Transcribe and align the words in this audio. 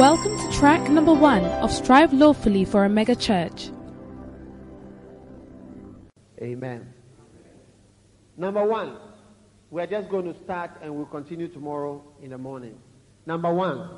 Welcome 0.00 0.38
to 0.38 0.50
track 0.52 0.88
number 0.88 1.12
one 1.12 1.44
of 1.44 1.70
Strive 1.70 2.14
Lawfully 2.14 2.64
for 2.64 2.86
a 2.86 2.88
Mega 2.88 3.14
Church. 3.14 3.68
Amen. 6.40 6.90
Number 8.38 8.64
one, 8.64 8.96
we're 9.70 9.86
just 9.86 10.08
going 10.08 10.32
to 10.32 10.42
start 10.42 10.70
and 10.80 10.94
we'll 10.94 11.04
continue 11.04 11.48
tomorrow 11.48 12.02
in 12.22 12.30
the 12.30 12.38
morning. 12.38 12.78
Number 13.26 13.52
one, 13.52 13.90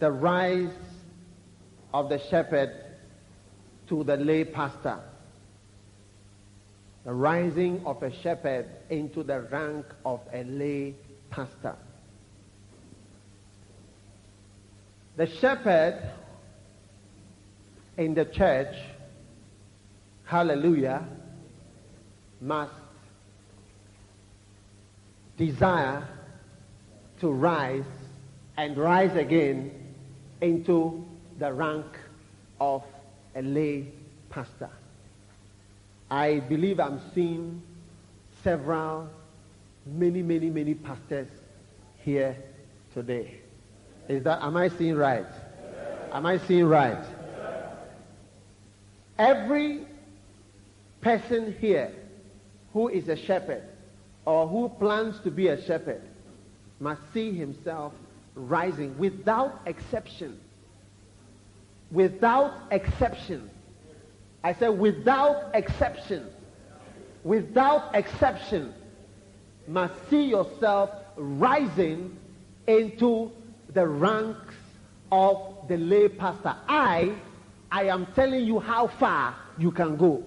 the 0.00 0.10
rise 0.10 0.74
of 1.94 2.08
the 2.08 2.18
shepherd 2.28 2.72
to 3.86 4.02
the 4.02 4.16
lay 4.16 4.42
pastor. 4.42 4.98
The 7.04 7.12
rising 7.12 7.86
of 7.86 8.02
a 8.02 8.12
shepherd 8.20 8.66
into 8.88 9.22
the 9.22 9.42
rank 9.42 9.86
of 10.04 10.22
a 10.32 10.42
lay 10.42 10.96
pastor. 11.30 11.76
The 15.20 15.26
shepherd 15.26 16.00
in 17.98 18.14
the 18.14 18.24
church, 18.24 18.74
hallelujah, 20.24 21.06
must 22.40 22.72
desire 25.36 26.08
to 27.20 27.30
rise 27.30 27.84
and 28.56 28.78
rise 28.78 29.14
again 29.14 29.70
into 30.40 31.04
the 31.38 31.52
rank 31.52 31.84
of 32.58 32.82
a 33.36 33.42
lay 33.42 33.88
pastor. 34.30 34.70
I 36.10 36.40
believe 36.40 36.80
I'm 36.80 36.98
seeing 37.14 37.60
several, 38.42 39.10
many, 39.84 40.22
many, 40.22 40.48
many 40.48 40.72
pastors 40.72 41.28
here 42.02 42.38
today. 42.94 43.40
Is 44.08 44.24
that, 44.24 44.42
am 44.42 44.56
I 44.56 44.68
seeing 44.68 44.96
right? 44.96 45.26
Am 46.12 46.26
I 46.26 46.38
seeing 46.38 46.66
right? 46.66 47.04
Every 49.18 49.82
person 51.00 51.54
here 51.60 51.92
who 52.72 52.88
is 52.88 53.08
a 53.08 53.16
shepherd 53.16 53.62
or 54.24 54.46
who 54.48 54.68
plans 54.68 55.20
to 55.20 55.30
be 55.30 55.48
a 55.48 55.62
shepherd 55.64 56.02
must 56.78 57.00
see 57.12 57.32
himself 57.32 57.92
rising 58.34 58.96
without 58.98 59.60
exception. 59.66 60.38
Without 61.90 62.54
exception. 62.70 63.50
I 64.42 64.54
said 64.54 64.68
without 64.68 65.50
exception. 65.54 66.26
Without 67.24 67.94
exception. 67.94 68.72
Must 69.68 69.92
see 70.08 70.24
yourself 70.24 70.90
rising 71.16 72.16
into 72.66 73.30
the 73.74 73.86
ranks 73.86 74.54
of 75.12 75.68
the 75.68 75.76
lay 75.76 76.08
pastor. 76.08 76.54
I, 76.68 77.12
I 77.70 77.84
am 77.84 78.06
telling 78.14 78.44
you 78.44 78.58
how 78.58 78.88
far 78.88 79.36
you 79.58 79.70
can 79.70 79.96
go. 79.96 80.24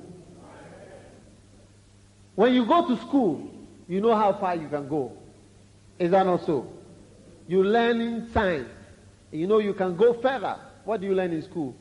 When 2.35 2.53
you 2.53 2.65
go 2.65 2.87
to 2.87 2.97
school, 3.01 3.49
you 3.87 4.01
know 4.01 4.15
how 4.15 4.33
far 4.33 4.55
you 4.55 4.67
can 4.67 4.87
go. 4.87 5.11
Is 5.99 6.11
that 6.11 6.25
not 6.25 6.45
so? 6.45 6.67
You 7.47 7.63
learn 7.63 8.01
in 8.01 8.31
science. 8.31 8.69
You 9.31 9.47
know 9.47 9.59
you 9.59 9.73
can 9.73 9.95
go 9.95 10.13
further. 10.13 10.57
What 10.85 11.01
do 11.01 11.07
you 11.07 11.13
learn 11.13 11.31
in 11.31 11.41
school? 11.41 11.75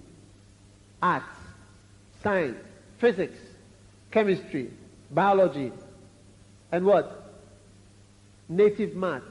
Arts, 1.02 1.24
science, 2.22 2.58
physics, 2.98 3.38
chemistry, 4.10 4.70
biology, 5.10 5.72
and 6.70 6.84
what? 6.84 7.32
Native 8.48 8.94
math. 8.94 9.22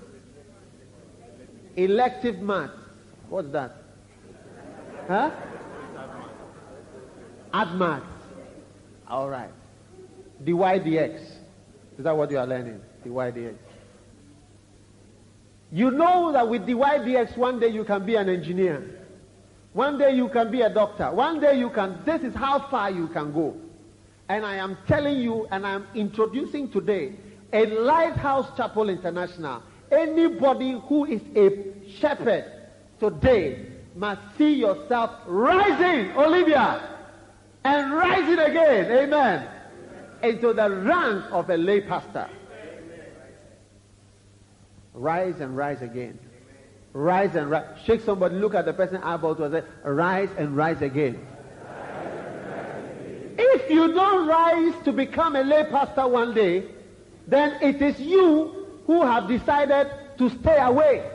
Elective 1.76 2.40
math. 2.40 2.72
What's 3.30 3.52
that? 3.52 3.76
Huh? 5.08 5.32
Add 7.54 7.76
math. 7.76 8.04
All 9.08 9.30
right. 9.30 9.52
dy 10.44 10.54
dx. 10.54 11.20
Is 11.98 12.04
that 12.04 12.16
what 12.16 12.32
you 12.32 12.38
are 12.38 12.48
learning? 12.48 12.82
dy 13.04 13.10
dx. 13.10 13.56
You 15.72 15.92
know 15.92 16.32
that 16.34 16.48
with 16.48 16.66
dy 16.66 16.74
dx 16.74 17.38
one 17.38 17.60
day 17.60 17.70
you 17.70 17.84
can 17.84 18.06
be 18.06 18.16
an 18.16 18.30
engineer. 18.30 19.02
One 19.74 19.98
day 19.98 20.16
you 20.16 20.28
can 20.28 20.52
be 20.52 20.62
a 20.62 20.70
doctor. 20.70 21.12
One 21.12 21.40
day 21.40 21.58
you 21.58 21.70
can, 21.70 22.02
this 22.06 22.22
is 22.24 22.36
how 22.36 22.68
far 22.70 22.92
you 22.92 23.08
can 23.08 23.32
go. 23.32 23.56
And 24.28 24.46
I 24.46 24.56
am 24.56 24.78
telling 24.88 25.20
you 25.20 25.48
and 25.52 25.66
I 25.66 25.74
am 25.76 25.88
introducing 25.96 26.70
today 26.70 27.14
a 27.54 27.66
Lighthouse 27.66 28.56
Chapel 28.58 28.90
International 28.90 29.64
Anybody 29.92 30.80
who 30.88 31.06
is 31.06 31.22
a 31.36 31.74
shepherd 32.00 32.46
today 33.00 33.66
must 33.96 34.22
see 34.38 34.54
yourself 34.54 35.12
rising, 35.26 36.12
Olivia, 36.16 36.98
and 37.66 37.94
rising 37.94 38.40
again, 38.40 38.90
amen, 38.90 39.48
into 40.24 40.54
the 40.54 40.70
rank 40.70 41.26
of 41.32 41.50
a 41.50 41.58
lay 41.58 41.82
pastor. 41.82 42.30
Rise 44.94 45.40
and 45.42 45.58
rise 45.58 45.82
again. 45.82 46.18
Rise 46.94 47.36
and 47.36 47.50
rise. 47.50 47.66
Shake 47.86 48.02
somebody, 48.02 48.36
look 48.36 48.56
at 48.56 48.66
the 48.66 48.74
person 48.74 48.98
eyeball 48.98 49.36
to 49.36 49.52
say, 49.52 49.64
rise 49.84 50.30
and 50.38 50.56
rise 50.56 50.82
again. 50.82 51.26
If 53.38 53.70
you 53.70 53.94
don't 53.94 54.28
rise 54.28 54.74
to 54.86 54.92
become 54.92 55.36
a 55.36 55.44
lay 55.44 55.66
pastor 55.66 56.08
one 56.08 56.34
day, 56.34 56.66
then 57.28 57.58
it 57.62 57.82
is 57.82 58.00
you 58.00 58.61
who 58.86 59.02
have 59.02 59.28
decided 59.28 59.92
to 60.18 60.30
stay 60.30 60.58
away. 60.58 61.10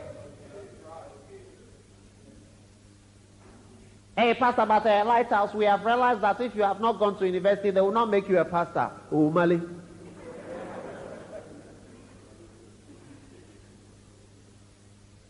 Hey, 4.17 4.33
Pastor, 4.33 4.65
but 4.65 4.83
uh, 4.85 5.03
Lighthouse, 5.05 5.53
we 5.53 5.65
have 5.65 5.85
realized 5.85 6.21
that 6.21 6.41
if 6.41 6.55
you 6.55 6.63
have 6.63 6.81
not 6.81 6.97
gone 6.97 7.19
to 7.19 7.25
university, 7.25 7.69
they 7.69 7.81
will 7.81 7.91
not 7.91 8.09
make 8.09 8.27
you 8.27 8.39
a 8.39 8.45
pastor. 8.45 8.89
Oh, 9.11 9.29
Mali. 9.29 9.61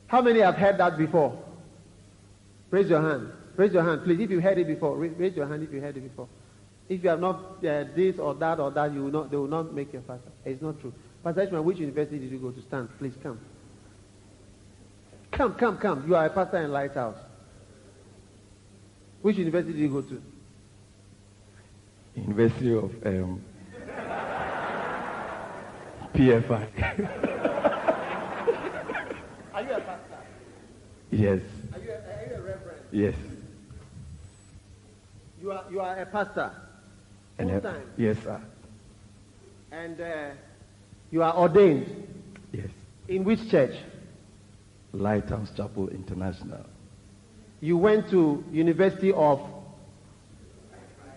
How 0.08 0.22
many 0.22 0.40
have 0.40 0.56
heard 0.56 0.78
that 0.78 0.98
before? 0.98 1.38
Raise 2.72 2.90
your 2.90 3.02
hand. 3.02 3.30
Raise 3.58 3.74
your 3.74 3.84
hand, 3.84 4.04
please. 4.06 4.22
If 4.22 4.30
you 4.30 4.40
heard 4.40 4.58
it 4.58 4.68
before, 4.68 4.96
raise 4.96 5.36
your 5.36 5.48
hand 5.48 5.64
if 5.64 5.74
you 5.74 5.82
heard 5.82 5.98
it 5.98 6.02
before. 6.02 6.30
If 6.88 7.04
you 7.04 7.10
have 7.10 7.20
not 7.20 7.58
uh, 7.66 7.84
this 7.94 8.18
or 8.18 8.36
that 8.36 8.62
or 8.62 8.72
that, 8.72 8.94
you 8.94 9.04
will 9.04 9.12
not, 9.12 9.32
they 9.32 9.36
will 9.36 9.48
not 9.48 9.74
make 9.74 9.92
you 9.92 10.00
a 10.00 10.02
pastor. 10.04 10.32
It's 10.46 10.62
not 10.62 10.80
true. 10.80 10.94
Pastor 11.24 11.42
Ishmael, 11.42 11.64
which 11.64 11.80
university 11.80 12.20
did 12.20 12.32
you 12.32 12.40
go 12.40 12.52
to 12.52 12.62
stand? 12.62 12.90
Please 13.00 13.14
come. 13.22 13.40
Come, 15.32 15.56
come, 15.56 15.78
come. 15.78 16.06
You 16.08 16.16
are 16.16 16.26
a 16.26 16.30
pastor 16.30 16.58
in 16.58 16.72
Lighthouse. 16.72 17.18
Which 19.22 19.38
university 19.38 19.74
did 19.74 19.82
you 19.82 19.90
go 19.90 20.02
to? 20.02 20.22
University 22.16 22.74
of 22.74 22.92
um, 23.06 23.42
PFI. 26.14 26.50
are 29.54 29.62
you 29.62 29.74
a 29.74 29.82
pastor? 29.82 30.18
Yes. 31.12 31.42
Are 31.74 31.80
you 31.80 31.92
a, 31.92 31.94
are 31.94 32.26
you 32.28 32.36
a 32.36 32.42
reverend? 32.42 32.82
Yes. 32.92 33.16
You 35.42 35.52
are, 35.52 35.66
you 35.72 35.80
are 35.80 36.00
a 36.00 36.06
pastor? 36.06 36.52
Full 37.38 37.60
time? 37.62 37.84
Yes, 37.98 38.18
sir. 38.24 38.42
And 39.72 40.02
uh, 40.02 40.30
you 41.12 41.24
are 41.24 41.36
ordained? 41.36 42.08
Yes. 42.52 42.68
In 43.08 43.24
which 43.24 43.50
church? 43.50 43.76
Lighthouse 44.94 45.50
Chapel 45.56 45.90
International. 45.90 46.66
You 47.60 47.78
went 47.78 48.10
to 48.12 48.44
University 48.52 49.12
of? 49.12 49.42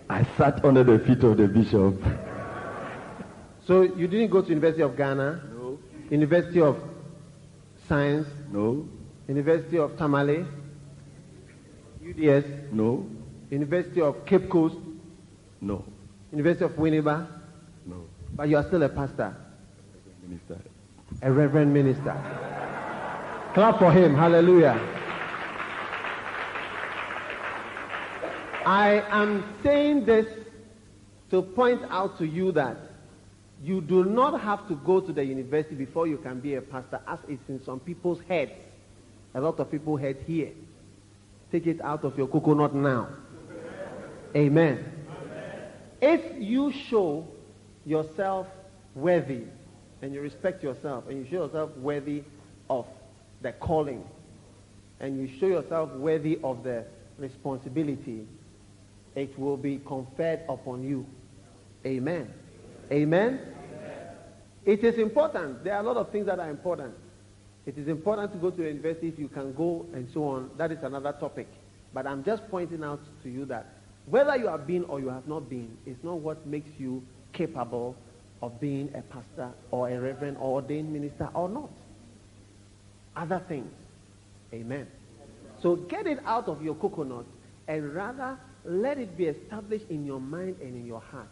I 0.09 0.27
sat 0.37 0.65
under 0.65 0.83
the 0.85 0.99
feet 1.05 1.23
of 1.23 1.37
the 1.37 1.47
bishop. 1.47 1.95
So 3.67 3.83
you 3.83 4.09
didn't 4.09 4.31
go 4.31 4.43
to 4.43 4.49
University 4.49 4.83
of 4.83 4.97
Ghana? 4.97 5.43
No. 5.55 5.79
University 6.11 6.61
of 6.61 6.77
Science? 7.89 8.27
No. 8.51 8.89
University 9.29 9.79
of 9.79 9.97
Tamale? 9.97 10.45
UDS? 12.05 12.47
No. 12.73 13.07
University 13.51 14.01
of 14.01 14.25
Cape 14.27 14.49
Coast? 14.51 14.77
No. 15.61 15.85
University 16.33 16.65
of 16.65 16.73
Winneba? 16.73 17.29
No. 17.87 18.05
But 18.35 18.49
you 18.49 18.57
are 18.57 18.67
still 18.67 18.83
a 18.83 18.89
pastor? 18.89 19.37
Minister. 20.31 20.61
A 21.23 21.33
reverend 21.33 21.75
minister. 21.75 22.15
Clap 23.53 23.81
for 23.81 23.91
him. 23.91 24.15
Hallelujah. 24.15 24.79
I 28.65 29.03
am 29.11 29.43
saying 29.65 30.05
this 30.05 30.27
to 31.33 31.43
point 31.43 31.83
out 31.91 32.17
to 32.19 32.27
you 32.27 32.53
that 32.53 32.77
you 33.61 33.81
do 33.81 34.05
not 34.05 34.41
have 34.41 34.69
to 34.69 34.77
go 34.77 35.01
to 35.01 35.13
the 35.13 35.25
university 35.25 35.75
before 35.75 36.07
you 36.07 36.19
can 36.19 36.39
be 36.39 36.55
a 36.55 36.63
pastor, 36.63 37.01
as 37.09 37.19
it's 37.27 37.49
in 37.49 37.61
some 37.65 37.81
people's 37.81 38.21
heads. 38.29 38.53
A 39.35 39.41
lot 39.41 39.59
of 39.59 39.69
people 39.69 39.97
head 39.97 40.19
here. 40.29 40.53
Take 41.51 41.67
it 41.67 41.81
out 41.81 42.05
of 42.05 42.17
your 42.17 42.29
coconut 42.29 42.73
now. 42.73 43.09
Amen. 44.37 44.79
Amen. 44.79 45.73
If 46.01 46.41
you 46.41 46.73
show 46.89 47.27
yourself 47.85 48.47
worthy 48.95 49.43
and 50.03 50.15
you 50.15 50.21
respect 50.21 50.63
yourself 50.63 51.05
and 51.09 51.19
you 51.19 51.31
show 51.31 51.45
yourself 51.45 51.71
worthy 51.77 52.23
of 52.69 52.87
the 53.43 53.53
calling, 53.53 54.05
and 55.01 55.19
you 55.19 55.39
show 55.39 55.47
yourself 55.47 55.91
worthy 55.93 56.39
of 56.45 56.63
the 56.63 56.85
responsibility, 57.19 58.27
it 59.15 59.39
will 59.39 59.57
be 59.57 59.79
conferred 59.87 60.41
upon 60.49 60.83
you. 60.83 61.07
Amen. 61.85 62.33
Amen. 62.93 63.41
It 64.65 64.85
is 64.85 64.99
important. 64.99 65.65
There 65.65 65.75
are 65.75 65.81
a 65.81 65.83
lot 65.83 65.97
of 65.97 66.11
things 66.13 66.27
that 66.27 66.39
are 66.39 66.51
important. 66.51 66.95
It 67.67 67.79
is 67.79 67.89
important 67.89 68.33
to 68.33 68.39
go 68.39 68.51
to 68.51 68.63
a 68.63 68.69
university 68.69 69.09
if 69.09 69.19
you 69.19 69.29
can 69.29 69.55
go 69.55 69.87
and 69.95 70.09
so 70.13 70.25
on. 70.25 70.51
That 70.59 70.71
is 70.71 70.79
another 70.83 71.13
topic. 71.19 71.49
But 71.93 72.07
I'm 72.07 72.23
just 72.25 72.47
pointing 72.51 72.85
out 72.85 73.01
to 73.23 73.31
you 73.31 73.45
that 73.47 73.75
whether 74.07 74.37
you 74.37 74.49
have 74.49 74.67
been 74.67 74.85
or 74.85 75.01
you 75.01 75.09
have 75.09 75.27
not 75.27 75.49
been 75.49 75.77
is 75.87 75.97
not 76.03 76.19
what 76.19 76.47
makes 76.47 76.71
you 76.79 77.03
capable 77.33 77.97
of 78.43 78.59
being 78.61 78.91
a 78.95 79.03
pastor 79.03 79.51
or 79.71 79.89
a 79.89 80.01
reverend 80.01 80.37
or 80.39 80.63
ordained 80.63 80.93
minister 80.93 81.29
or 81.35 81.49
not. 81.49 81.71
Other 83.17 83.43
things. 83.49 83.71
Amen. 84.53 84.87
So 85.63 85.77
get 85.77 86.07
it 86.07 86.19
out 86.25 86.49
of 86.49 86.63
your 86.63 86.75
coconut 86.75 87.27
and 87.69 87.95
rather 87.95 88.39
let 88.65 88.99
it 88.99 89.17
be 89.17 89.27
established 89.27 89.87
in 89.91 90.07
your 90.07 90.21
mind 90.21 90.57
and 90.61 90.75
in 90.75 90.87
your 90.87 91.01
heart. 91.01 91.29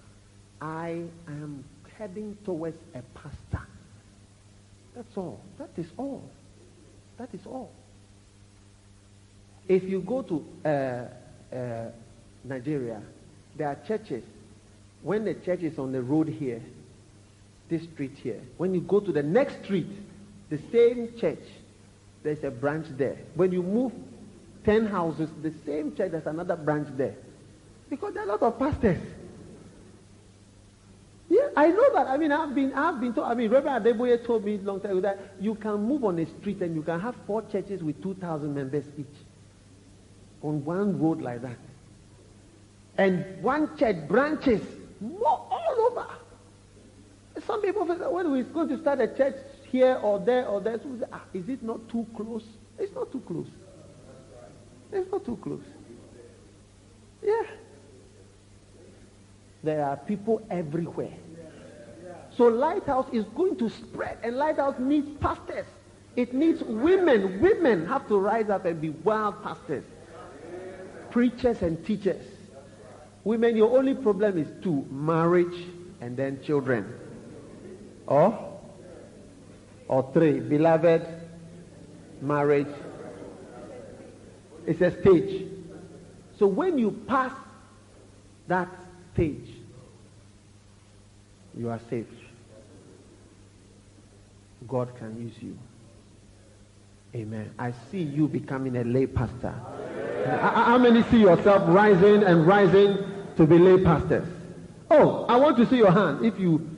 I 0.61 1.05
am 1.27 1.65
heading 1.97 2.37
towards 2.45 2.77
a 2.95 3.03
pastor. 3.15 3.67
That's 4.95 5.17
all. 5.17 5.41
That 5.59 5.71
is 5.77 5.87
all. 5.97 6.23
That 7.19 7.33
is 7.33 7.41
all. 7.47 7.71
If 9.69 9.85
you 9.85 10.01
go 10.01 10.23
to 10.23 10.45
uh, 10.65 11.55
uh, 11.55 11.91
Nigeria, 12.45 13.03
there 13.57 13.69
are 13.69 13.79
churches. 13.87 14.25
When 15.03 15.25
the 15.25 15.35
church 15.35 15.61
is 15.61 15.79
on 15.79 15.93
the 15.93 16.03
road 16.03 16.29
here, 16.29 16.63
this 17.69 17.83
street 17.85 18.17
here, 18.23 18.41
when 18.57 18.75
you 18.75 18.81
go 18.81 19.01
to 19.01 19.13
the 19.13 19.23
next 19.23 19.65
street, 19.65 19.89
the 20.51 20.59
same 20.73 21.17
church, 21.19 21.45
there's 22.23 22.43
a 22.45 22.51
branch 22.51 22.87
there. 22.97 23.17
When 23.35 23.53
you 23.53 23.63
move 23.63 23.93
10 24.65 24.87
houses, 24.87 25.31
the 25.43 25.53
same 25.65 25.95
church, 25.95 26.13
there's 26.13 26.27
another 26.27 26.57
branch 26.57 26.89
there. 26.97 27.15
Because 27.89 28.15
there 28.15 28.23
are 28.23 28.27
a 28.27 28.33
lot 28.33 28.43
of 28.43 28.59
pastors. 28.59 28.99
Yeah, 31.31 31.49
I 31.57 31.69
know 31.69 31.93
that. 31.95 32.07
I 32.07 32.17
mean, 32.17 32.33
I've 32.33 32.55
been, 32.55 32.73
I've 32.73 33.01
been 33.01 33.13
told, 33.13 33.27
I 33.27 33.35
mean, 33.35 33.51
Reverend 33.51 33.85
Adeboye 33.85 34.25
told 34.25 34.45
me 34.45 34.55
a 34.55 34.59
long 34.59 34.81
time 34.81 34.93
ago 34.93 35.01
that 35.03 35.19
you 35.41 35.55
can 35.55 35.75
move 35.83 36.05
on 36.05 36.19
a 36.19 36.27
street 36.41 36.63
and 36.63 36.75
you 36.75 36.83
can 36.83 36.99
have 37.01 37.15
four 37.27 37.43
churches 37.43 37.83
with 37.83 38.03
2,000 38.03 38.55
members 38.55 38.85
each 38.99 39.07
on 40.43 40.65
one 40.65 40.99
road 40.99 41.21
like 41.21 41.43
that. 41.43 41.59
And 42.97 43.43
one 43.43 43.77
church 43.77 44.09
branches 44.09 44.63
more. 45.01 45.48
Some 47.49 47.63
people 47.63 47.87
say, 47.87 47.95
when 47.95 48.31
we're 48.31 48.43
going 48.45 48.69
to 48.69 48.79
start 48.79 49.01
a 49.01 49.09
church 49.09 49.35
here 49.73 49.99
or 50.03 50.19
there 50.19 50.47
or 50.47 50.61
there, 50.61 50.79
so 50.79 50.99
say, 51.01 51.07
ah, 51.11 51.23
is 51.33 51.49
it 51.49 51.63
not 51.63 51.89
too 51.89 52.07
close? 52.15 52.45
It's 52.79 52.95
not 52.95 53.11
too 53.11 53.21
close. 53.21 53.47
It's 54.93 55.11
not 55.11 55.25
too 55.25 55.37
close. 55.37 55.63
Yeah. 57.23 57.43
There 59.63 59.83
are 59.83 59.97
people 59.97 60.47
everywhere. 60.51 61.15
So 62.37 62.49
Lighthouse 62.49 63.09
is 63.15 63.25
going 63.35 63.57
to 63.57 63.71
spread 63.71 64.19
and 64.23 64.37
Lighthouse 64.37 64.79
needs 64.79 65.09
pastors. 65.19 65.65
It 66.17 66.35
needs 66.35 66.63
women. 66.63 67.41
Women 67.41 67.87
have 67.87 68.07
to 68.09 68.19
rise 68.19 68.51
up 68.51 68.67
and 68.67 68.79
be 68.79 68.91
wild 68.91 69.43
pastors. 69.43 69.85
Preachers 71.11 71.63
and 71.63 71.83
teachers. 71.87 72.23
Women, 73.25 73.57
your 73.57 73.79
only 73.79 73.95
problem 73.95 74.37
is 74.37 74.49
two, 74.63 74.87
marriage 74.91 75.65
and 76.03 76.15
then 76.15 76.43
children. 76.45 77.08
Or, 78.09 78.59
or 79.87 80.11
three, 80.15 80.41
beloved, 80.41 81.07
marriage. 82.23 82.75
It's 84.67 84.81
a 84.81 84.99
stage. 85.01 85.47
So 86.39 86.47
when 86.47 86.79
you 86.79 86.91
pass 87.07 87.33
that 88.49 88.69
stage, 89.13 89.49
you 91.57 91.69
are 91.69 91.81
saved. 91.91 92.15
God 94.67 94.97
can 94.97 95.21
use 95.21 95.35
you. 95.43 95.59
Amen. 97.15 97.51
I 97.59 97.73
see 97.91 98.03
you 98.03 98.27
becoming 98.27 98.77
a 98.77 98.85
lay 98.85 99.07
pastor. 99.07 99.55
How 100.27 100.79
many 100.79 101.03
see 101.05 101.21
yourself 101.21 101.63
rising 101.67 102.23
and 102.23 102.47
rising 102.47 102.99
to 103.37 103.47
be 103.47 103.59
lay 103.59 103.83
pastors? 103.83 104.29
Oh, 104.91 105.25
I 105.29 105.37
want 105.37 105.57
to 105.59 105.67
see 105.67 105.77
your 105.77 105.93
hand. 105.93 106.25
If 106.25 106.39
you 106.39 106.69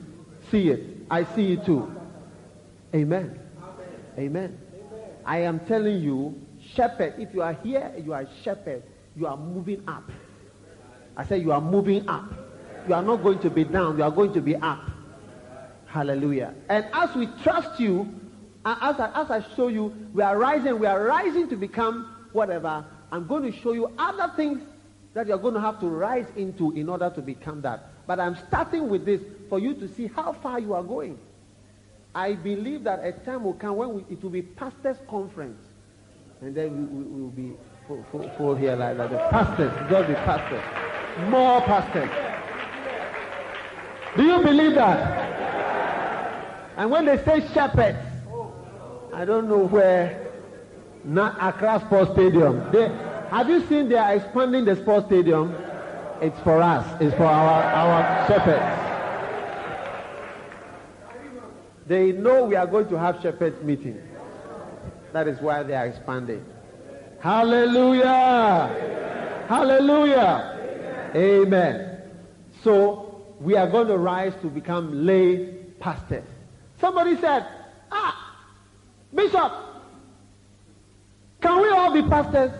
see 0.49 0.69
it, 0.69 0.90
I 1.11 1.25
see 1.35 1.53
it 1.53 1.65
too. 1.65 1.93
Amen. 2.95 3.37
Amen. 4.17 4.57
I 5.25 5.39
am 5.39 5.59
telling 5.59 6.01
you, 6.01 6.41
shepherd, 6.73 7.15
if 7.17 7.33
you 7.33 7.41
are 7.41 7.53
here, 7.53 7.93
you 8.03 8.13
are 8.13 8.21
a 8.21 8.29
shepherd, 8.43 8.81
you 9.17 9.27
are 9.27 9.35
moving 9.35 9.83
up. 9.87 10.09
I 11.17 11.25
said 11.25 11.41
you 11.41 11.51
are 11.51 11.59
moving 11.59 12.07
up. 12.07 12.33
You 12.87 12.93
are 12.93 13.03
not 13.03 13.17
going 13.21 13.39
to 13.39 13.49
be 13.49 13.65
down, 13.65 13.97
you 13.97 14.03
are 14.03 14.09
going 14.09 14.33
to 14.33 14.41
be 14.41 14.55
up. 14.55 14.89
Hallelujah. 15.85 16.55
And 16.69 16.85
as 16.93 17.13
we 17.13 17.27
trust 17.43 17.77
you, 17.77 18.07
as 18.65 18.97
I, 18.97 19.11
as 19.13 19.29
I 19.29 19.45
show 19.55 19.67
you, 19.67 19.93
we 20.13 20.23
are 20.23 20.37
rising, 20.37 20.79
we 20.79 20.87
are 20.87 21.03
rising 21.03 21.49
to 21.49 21.57
become 21.57 22.15
whatever. 22.31 22.85
I'm 23.11 23.27
going 23.27 23.51
to 23.51 23.59
show 23.59 23.73
you 23.73 23.91
other 23.97 24.31
things 24.37 24.61
that 25.13 25.27
you're 25.27 25.37
going 25.37 25.55
to 25.55 25.61
have 25.61 25.81
to 25.81 25.87
rise 25.87 26.27
into 26.37 26.71
in 26.71 26.87
order 26.87 27.11
to 27.13 27.21
become 27.21 27.61
that. 27.63 27.90
But 28.11 28.19
I'm 28.19 28.35
starting 28.49 28.89
with 28.89 29.05
this 29.05 29.21
for 29.47 29.57
you 29.57 29.73
to 29.75 29.87
see 29.87 30.07
how 30.07 30.33
far 30.33 30.59
you 30.59 30.73
are 30.73 30.83
going. 30.83 31.17
I 32.13 32.33
believe 32.33 32.83
that 32.83 32.99
a 33.05 33.13
time 33.13 33.45
will 33.45 33.53
come 33.53 33.77
when 33.77 33.93
we, 33.93 34.01
it 34.09 34.21
will 34.21 34.31
be 34.31 34.41
pastors' 34.41 34.97
conference. 35.09 35.65
And 36.41 36.53
then 36.53 36.75
we, 36.75 37.03
we, 37.03 37.21
will 37.21 37.29
be 37.29 37.53
full, 37.87 38.05
full, 38.11 38.29
full, 38.35 38.55
here 38.55 38.75
like 38.75 38.97
that. 38.97 39.11
The 39.11 39.17
pastors, 39.29 39.71
God 39.89 40.09
be 40.09 40.13
pastors. 40.15 40.61
More 41.29 41.61
pastors. 41.61 42.09
Do 44.17 44.25
you 44.25 44.43
believe 44.43 44.75
that? 44.75 46.73
And 46.75 46.91
when 46.91 47.05
they 47.05 47.15
say 47.23 47.47
shepherds, 47.53 48.05
I 49.13 49.23
don't 49.23 49.47
know 49.47 49.67
where, 49.67 50.33
not 51.05 51.37
Accra 51.39 51.81
Sports 51.85 52.11
Stadium. 52.11 52.73
They, 52.73 52.89
have 53.29 53.47
you 53.47 53.65
seen 53.67 53.87
they 53.87 53.95
are 53.95 54.15
expanding 54.15 54.65
the 54.65 54.75
sports 54.75 55.07
stadium? 55.07 55.55
It's 56.21 56.39
for 56.41 56.61
us. 56.61 57.01
It's 57.01 57.15
for 57.15 57.25
our, 57.25 57.63
our 57.63 58.27
shepherds. 58.27 58.87
They 61.87 62.11
know 62.11 62.45
we 62.45 62.55
are 62.55 62.67
going 62.67 62.87
to 62.89 62.99
have 62.99 63.21
shepherds 63.21 63.61
meeting. 63.63 63.99
That 65.13 65.27
is 65.27 65.41
why 65.41 65.63
they 65.63 65.73
are 65.73 65.87
expanding. 65.87 66.45
Hallelujah. 67.19 69.45
Hallelujah. 69.49 71.11
Amen. 71.15 72.01
So 72.63 73.25
we 73.39 73.57
are 73.57 73.67
going 73.67 73.87
to 73.87 73.97
rise 73.97 74.33
to 74.41 74.47
become 74.47 75.05
lay 75.05 75.47
pastors. 75.79 76.23
Somebody 76.79 77.17
said, 77.17 77.45
ah, 77.91 78.37
Bishop, 79.13 79.51
can 81.41 81.61
we 81.61 81.69
all 81.69 81.91
be 81.91 82.07
pastors? 82.07 82.51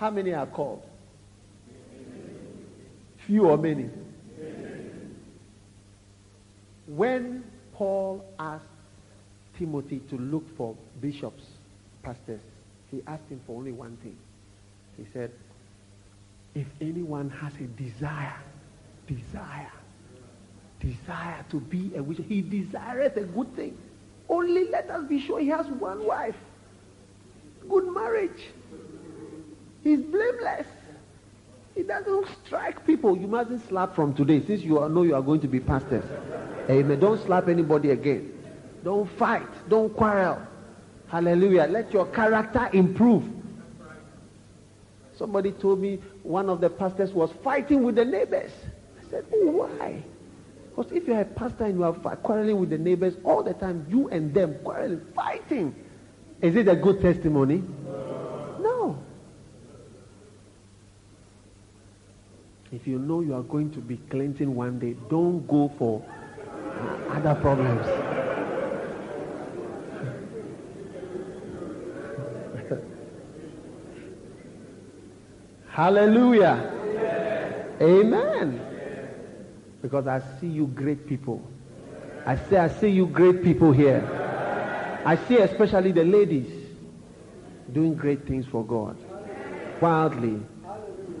How 0.00 0.08
many 0.08 0.32
are 0.32 0.46
called? 0.46 0.82
Few 3.26 3.46
or 3.46 3.58
many? 3.58 3.90
When 6.86 7.44
Paul 7.74 8.24
asked 8.38 8.64
Timothy 9.58 9.98
to 10.08 10.16
look 10.16 10.56
for 10.56 10.74
bishops, 11.02 11.44
pastors, 12.02 12.40
he 12.90 13.02
asked 13.06 13.28
him 13.28 13.42
for 13.46 13.58
only 13.58 13.72
one 13.72 13.98
thing. 13.98 14.16
He 14.96 15.04
said, 15.12 15.32
if 16.54 16.66
anyone 16.80 17.28
has 17.28 17.52
a 17.56 17.64
desire, 17.64 18.40
desire, 19.06 19.72
desire 20.80 21.44
to 21.50 21.60
be 21.60 21.92
a 21.94 22.02
witch, 22.02 22.20
he 22.26 22.40
desires 22.40 23.12
a 23.16 23.24
good 23.24 23.54
thing. 23.54 23.76
Only 24.30 24.66
let 24.70 24.88
us 24.88 25.06
be 25.06 25.20
sure 25.20 25.40
he 25.40 25.48
has 25.48 25.66
one 25.66 26.06
wife. 26.06 26.36
Good 27.68 27.92
marriage. 27.92 28.46
He's 29.82 30.00
blameless. 30.00 30.66
He 31.74 31.82
doesn't 31.82 32.26
strike 32.44 32.84
people. 32.86 33.16
You 33.16 33.26
mustn't 33.26 33.66
slap 33.68 33.94
from 33.94 34.12
today 34.14 34.42
since 34.46 34.62
you 34.62 34.74
know 34.88 35.02
you 35.02 35.14
are 35.14 35.22
going 35.22 35.40
to 35.40 35.48
be 35.48 35.60
pastors. 35.60 36.04
Amen. 36.68 37.00
Don't 37.00 37.24
slap 37.24 37.48
anybody 37.48 37.90
again. 37.90 38.32
Don't 38.84 39.08
fight. 39.18 39.48
Don't 39.68 39.94
quarrel. 39.94 40.40
Hallelujah. 41.08 41.66
Let 41.70 41.92
your 41.92 42.06
character 42.06 42.68
improve. 42.72 43.24
Somebody 45.16 45.52
told 45.52 45.80
me 45.80 46.00
one 46.22 46.48
of 46.48 46.60
the 46.60 46.70
pastors 46.70 47.12
was 47.12 47.30
fighting 47.44 47.82
with 47.82 47.96
the 47.96 48.04
neighbors. 48.04 48.50
I 48.98 49.10
said, 49.10 49.24
oh, 49.34 49.50
why? 49.50 50.02
Because 50.70 50.92
if 50.92 51.06
you're 51.06 51.20
a 51.20 51.24
pastor 51.24 51.64
and 51.64 51.78
you 51.78 51.84
are 51.84 51.92
quarreling 51.92 52.58
with 52.58 52.70
the 52.70 52.78
neighbors 52.78 53.14
all 53.24 53.42
the 53.42 53.52
time, 53.54 53.86
you 53.88 54.08
and 54.08 54.32
them 54.32 54.54
quarreling, 54.64 55.02
fighting, 55.14 55.74
is 56.40 56.56
it 56.56 56.68
a 56.68 56.76
good 56.76 57.02
testimony? 57.02 57.62
If 62.72 62.86
you 62.86 62.98
know 63.00 63.20
you 63.20 63.34
are 63.34 63.42
going 63.42 63.72
to 63.72 63.80
be 63.80 63.96
cleansing 64.10 64.54
one 64.54 64.78
day, 64.78 64.94
don't 65.08 65.44
go 65.48 65.72
for 65.76 66.04
other 67.10 67.34
problems. 67.40 67.84
Hallelujah. 75.68 76.72
Amen. 77.80 77.80
Amen. 77.80 78.36
Amen. 78.36 78.66
Because 79.82 80.06
I 80.06 80.22
see 80.40 80.46
you 80.46 80.68
great 80.68 81.08
people. 81.08 81.42
I 82.24 82.36
say 82.36 82.58
I 82.58 82.68
see 82.68 82.90
you 82.90 83.06
great 83.06 83.42
people 83.42 83.72
here. 83.72 84.04
I 85.04 85.16
see 85.16 85.38
especially 85.38 85.90
the 85.90 86.04
ladies 86.04 86.52
doing 87.72 87.94
great 87.94 88.26
things 88.26 88.46
for 88.46 88.64
God. 88.64 88.96
Wildly, 89.80 90.40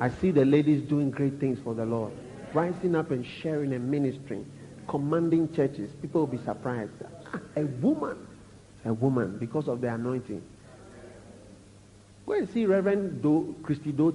I 0.00 0.08
see 0.08 0.30
the 0.30 0.46
ladies 0.46 0.82
doing 0.88 1.10
great 1.10 1.38
things 1.38 1.58
for 1.62 1.74
the 1.74 1.84
Lord. 1.84 2.12
Rising 2.54 2.96
up 2.96 3.10
and 3.10 3.24
sharing 3.24 3.74
and 3.74 3.90
ministering. 3.90 4.50
Commanding 4.88 5.52
churches. 5.54 5.92
People 6.00 6.22
will 6.22 6.38
be 6.38 6.42
surprised. 6.42 6.92
Ah, 7.32 7.40
a 7.56 7.64
woman. 7.66 8.26
A 8.86 8.92
woman 8.94 9.36
because 9.38 9.68
of 9.68 9.82
the 9.82 9.92
anointing. 9.92 10.42
Go 12.26 12.32
and 12.32 12.48
see 12.48 12.64
Reverend 12.64 13.22
Doe, 13.22 13.54
Christy 13.62 13.92
Doe. 13.92 14.14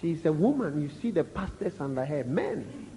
She's 0.00 0.26
a 0.26 0.32
woman. 0.32 0.82
You 0.82 0.90
see 1.00 1.10
the 1.12 1.24
pastors 1.24 1.74
under 1.80 2.04
her, 2.04 2.24
men. 2.24 2.88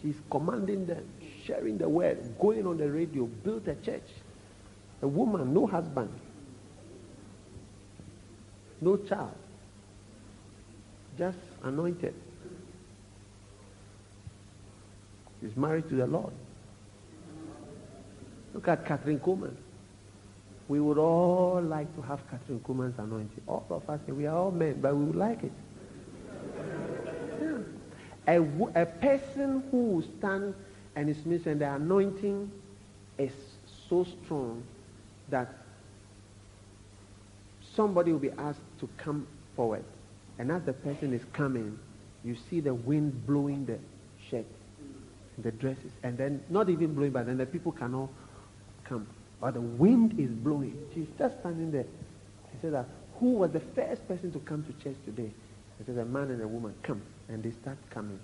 She's 0.00 0.16
commanding 0.30 0.86
them, 0.86 1.04
sharing 1.44 1.76
the 1.76 1.88
word, 1.88 2.38
going 2.38 2.66
on 2.66 2.78
the 2.78 2.90
radio, 2.90 3.24
built 3.24 3.68
a 3.68 3.74
church. 3.74 4.08
A 5.02 5.08
woman, 5.08 5.52
no 5.52 5.66
husband, 5.66 6.10
no 8.84 8.96
child, 8.98 9.34
just 11.16 11.38
anointed. 11.62 12.14
She's 15.40 15.56
married 15.56 15.88
to 15.88 15.94
the 15.94 16.06
Lord. 16.06 16.32
Look 18.52 18.68
at 18.68 18.84
Kathryn 18.84 19.20
Kuhlman. 19.20 19.56
We 20.68 20.80
would 20.80 20.98
all 20.98 21.60
like 21.62 21.94
to 21.96 22.02
have 22.02 22.20
Kathryn 22.30 22.60
Kuhlman's 22.60 22.98
anointing. 22.98 23.42
All 23.46 23.66
of 23.70 23.88
us, 23.88 24.00
we 24.06 24.26
are 24.26 24.36
all 24.36 24.50
men, 24.50 24.80
but 24.80 24.94
we 24.94 25.04
would 25.04 25.16
like 25.16 25.42
it. 25.42 25.52
A, 28.26 28.40
a 28.74 28.86
person 28.86 29.62
who 29.70 29.84
will 29.84 30.04
stand 30.18 30.54
and 30.96 31.10
is 31.10 31.26
missing 31.26 31.58
the 31.58 31.74
anointing 31.74 32.50
is 33.18 33.32
so 33.88 34.04
strong 34.04 34.62
that 35.28 35.63
somebody 37.74 38.12
will 38.12 38.18
be 38.18 38.30
asked 38.38 38.60
to 38.80 38.88
come 38.96 39.26
forward. 39.56 39.84
And 40.38 40.50
as 40.50 40.62
the 40.62 40.72
person 40.72 41.12
is 41.12 41.22
coming, 41.32 41.78
you 42.24 42.36
see 42.50 42.60
the 42.60 42.74
wind 42.74 43.26
blowing 43.26 43.66
the 43.66 43.78
shirt, 44.30 44.46
the 45.38 45.52
dresses, 45.52 45.92
and 46.02 46.16
then 46.16 46.42
not 46.48 46.68
even 46.70 46.94
blowing, 46.94 47.12
but 47.12 47.26
then 47.26 47.36
the 47.36 47.46
people 47.46 47.72
cannot 47.72 48.08
come. 48.84 49.06
Or 49.40 49.52
the 49.52 49.60
wind 49.60 50.18
is 50.18 50.30
blowing. 50.30 50.76
She's 50.94 51.08
just 51.18 51.38
standing 51.40 51.70
there. 51.70 51.86
She 52.50 52.58
said 52.62 52.84
who 53.18 53.32
was 53.32 53.50
the 53.52 53.60
first 53.60 54.06
person 54.08 54.32
to 54.32 54.38
come 54.40 54.64
to 54.64 54.84
church 54.84 54.96
today? 55.04 55.30
It 55.80 55.86
says 55.86 55.96
a 55.96 56.04
man 56.04 56.30
and 56.30 56.40
a 56.42 56.48
woman 56.48 56.74
come, 56.82 57.02
and 57.28 57.42
they 57.42 57.50
start 57.50 57.78
coming. 57.90 58.18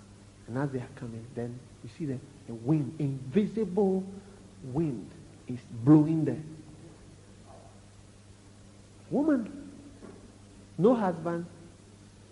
And 0.47 0.57
as 0.57 0.69
they 0.71 0.79
are 0.79 0.89
coming, 0.95 1.25
then 1.35 1.59
you 1.83 1.89
see 1.97 2.05
the, 2.05 2.17
the 2.47 2.53
wind, 2.53 2.95
invisible 2.99 4.03
wind 4.63 5.09
is 5.47 5.59
blowing 5.83 6.25
there. 6.25 6.41
Woman, 9.11 9.51
no 10.77 10.95
husband, 10.95 11.45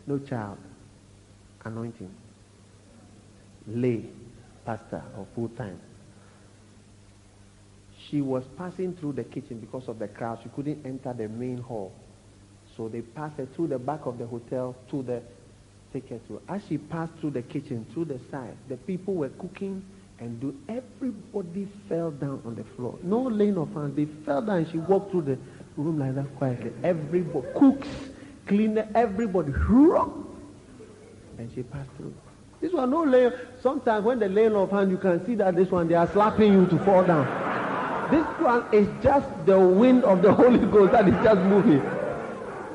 no 0.08 0.18
child, 0.18 0.58
anointing, 1.66 2.10
lay, 3.68 4.06
pastor, 4.66 5.04
or 5.18 5.28
full 5.36 5.50
time. 5.50 5.80
She 8.10 8.22
was 8.22 8.44
passing 8.58 8.96
through 8.96 9.14
the 9.14 9.24
kitchen 9.24 9.60
because 9.60 9.88
of 9.88 10.00
the 10.00 10.08
crowd. 10.08 10.40
She 10.42 10.50
couldn't 10.50 10.86
enter 10.86 11.14
the 11.14 11.28
main 11.28 11.58
hall. 11.58 11.92
So 12.76 12.88
they 12.88 13.02
passed 13.02 13.38
her 13.38 13.46
through 13.46 13.68
the 13.68 13.78
back 13.78 14.06
of 14.06 14.18
the 14.18 14.26
hotel 14.26 14.76
to 14.90 15.04
the 15.04 15.22
ticket. 15.92 16.22
As 16.48 16.62
she 16.68 16.78
passed 16.78 17.12
through 17.20 17.32
the 17.32 17.42
kitchen, 17.42 17.86
through 17.94 18.06
the 18.06 18.20
side, 18.32 18.56
the 18.68 18.78
people 18.78 19.16
were 19.16 19.30
cooking 19.30 19.84
and 20.20 20.40
do 20.40 20.56
everybody 20.68 21.68
fell 21.88 22.12
down 22.12 22.42
on 22.46 22.56
the 22.56 22.64
floor. 22.76 22.98
No 23.04 23.22
laying 23.22 23.58
of 23.58 23.74
hands. 23.74 23.96
They 23.96 24.06
fell 24.26 24.42
down 24.42 24.58
and 24.58 24.72
she 24.72 24.78
walked 24.78 25.12
through 25.12 25.24
the 25.24 25.38
room 25.84 26.00
like 26.00 26.16
that 26.16 26.36
quietly. 26.38 26.72
Everybody, 26.84 27.48
cooks, 27.56 27.88
cleaner, 28.46 28.88
everybody, 28.94 29.52
and 31.38 31.52
she 31.56 31.64
passed 31.64 31.90
through. 31.98 32.14
This 32.62 32.74
one, 32.74 32.90
no 32.90 33.04
laying. 33.04 33.32
Sometimes 33.62 34.04
when 34.06 34.20
the 34.20 34.28
laying 34.28 34.56
of 34.56 34.72
hand, 34.72 34.92
you 34.92 34.98
can 34.98 35.26
see 35.26 35.36
that 35.36 35.56
this 35.56 35.72
one, 35.72 35.88
they 35.88 35.96
are 35.96 36.08
slapping 36.08 36.52
you 36.52 36.66
to 36.68 36.78
fall 36.80 37.04
down. 37.04 37.26
This 38.12 38.26
one 38.40 38.66
is 38.74 38.88
just 39.02 39.28
the 39.46 39.58
wind 39.60 40.04
of 40.04 40.22
the 40.22 40.34
Holy 40.34 40.60
Ghost 40.60 40.92
that 40.92 41.08
is 41.08 41.14
just 41.24 41.42
moving. 41.42 41.82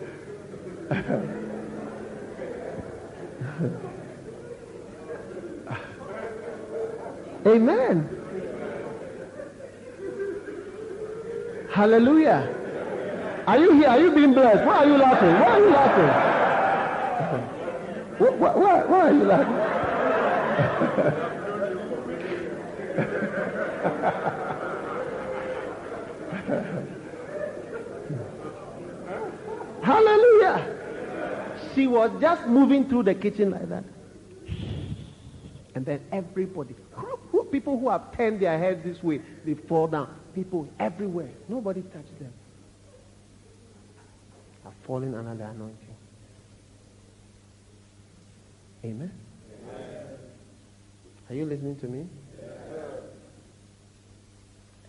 Amen. 7.47 8.14
Hallelujah. 11.75 12.47
Are 13.45 13.59
you 13.59 13.73
here? 13.73 13.89
Are 13.89 13.99
you 13.99 14.15
being 14.15 14.33
blessed? 14.33 14.65
Why 14.65 14.77
are 14.77 14.85
you 14.85 14.97
laughing? 14.97 15.33
Why 15.33 15.51
are 15.51 15.59
you 15.59 15.69
laughing? 15.71 16.07
Why, 18.17 18.29
why, 18.55 18.85
why 18.85 19.09
are 19.09 19.13
you 19.13 19.25
laughing? 19.25 19.55
Hallelujah. 29.83 30.77
She 31.75 31.87
was 31.87 32.09
just 32.21 32.47
moving 32.47 32.87
through 32.87 33.03
the 33.03 33.15
kitchen 33.15 33.51
like 33.51 33.67
that. 33.67 33.83
And 35.75 35.85
then 35.85 35.99
everybody, 36.13 36.73
people 37.51 37.77
who 37.77 37.89
have 37.89 38.15
turned 38.15 38.39
their 38.39 38.57
heads 38.57 38.81
this 38.85 39.03
way, 39.03 39.21
they 39.43 39.55
fall 39.55 39.87
down. 39.87 40.07
People 40.35 40.67
everywhere. 40.79 41.29
Nobody 41.47 41.81
touched 41.81 42.19
them. 42.19 42.33
Are 44.65 44.73
falling 44.85 45.15
under 45.15 45.33
the 45.35 45.49
anointing. 45.49 45.77
Amen. 48.83 49.11
Amen. 49.63 50.07
Are 51.29 51.35
you 51.35 51.45
listening 51.45 51.77
to 51.77 51.87
me? 51.87 52.05
Yes. 52.39 52.51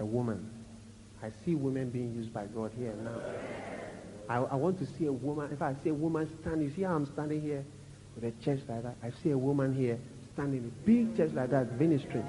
A 0.01 0.05
woman. 0.05 0.51
I 1.23 1.31
see 1.45 1.55
women 1.55 1.91
being 1.91 2.15
used 2.15 2.33
by 2.35 2.47
God 2.47 2.73
here 2.77 2.93
now. 3.03 3.21
I, 4.29 4.37
I 4.39 4.55
want 4.57 4.79
to 4.81 4.87
see 4.99 5.07
a 5.07 5.13
woman. 5.13 5.51
If 5.53 5.63
I 5.63 5.75
see 5.85 5.91
a 5.91 5.95
woman 5.95 6.29
standing, 6.41 6.69
you 6.69 6.75
see 6.75 6.83
how 6.83 6.97
I'm 6.97 7.07
standing 7.13 7.41
here 7.41 7.65
with 8.15 8.25
a 8.25 8.45
church 8.45 8.61
like 8.69 8.83
that? 8.83 8.97
I 9.03 9.11
see 9.23 9.31
a 9.31 9.39
woman 9.39 9.75
here 9.75 9.99
standing 10.35 10.59
in 10.59 10.67
a 10.67 10.87
big 10.87 11.17
church 11.17 11.33
like 11.35 11.51
that, 11.51 11.79
ministering. 11.81 12.27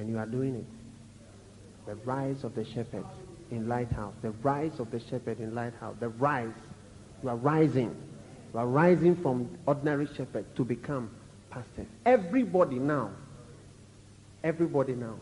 And 0.00 0.08
you 0.08 0.18
are 0.18 0.26
doing 0.26 0.56
it. 0.56 0.64
The 1.86 1.94
rise 2.06 2.42
of 2.42 2.54
the 2.54 2.64
shepherd 2.64 3.04
in 3.50 3.68
Lighthouse. 3.68 4.14
The 4.22 4.30
rise 4.30 4.80
of 4.80 4.90
the 4.90 4.98
shepherd 4.98 5.40
in 5.40 5.54
Lighthouse. 5.54 5.94
The 6.00 6.08
rise. 6.08 6.54
You 7.22 7.28
are 7.28 7.36
rising. 7.36 7.94
You 8.54 8.60
are 8.60 8.66
rising 8.66 9.14
from 9.14 9.50
ordinary 9.66 10.08
shepherd 10.16 10.46
to 10.56 10.64
become 10.64 11.10
pastor. 11.50 11.84
Everybody 12.06 12.78
now. 12.78 13.10
Everybody 14.42 14.94
now. 14.94 15.16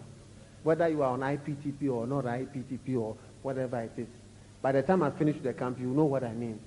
Whether 0.63 0.89
you 0.89 1.03
are 1.03 1.11
on 1.11 1.21
IPTP 1.21 1.93
or 1.93 2.07
not 2.07 2.25
IPTP 2.25 2.97
or 2.97 3.17
whatever 3.43 3.81
it 3.81 3.93
is. 3.97 4.07
By 4.63 4.73
the 4.73 4.83
time 4.83 5.03
I 5.03 5.11
finish 5.11 5.37
the 5.43 5.53
camp, 5.53 5.81
you 5.81 5.89
know 5.89 6.05
what 6.05 6.23
I 6.23 6.33
mean. 6.33 6.61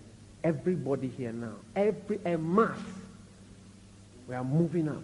Everybody 0.44 1.08
here 1.08 1.32
now, 1.32 1.54
every 1.76 2.20
a 2.26 2.36
mass, 2.36 2.80
we 4.28 4.34
are 4.34 4.44
moving 4.44 4.90
up. 4.90 5.04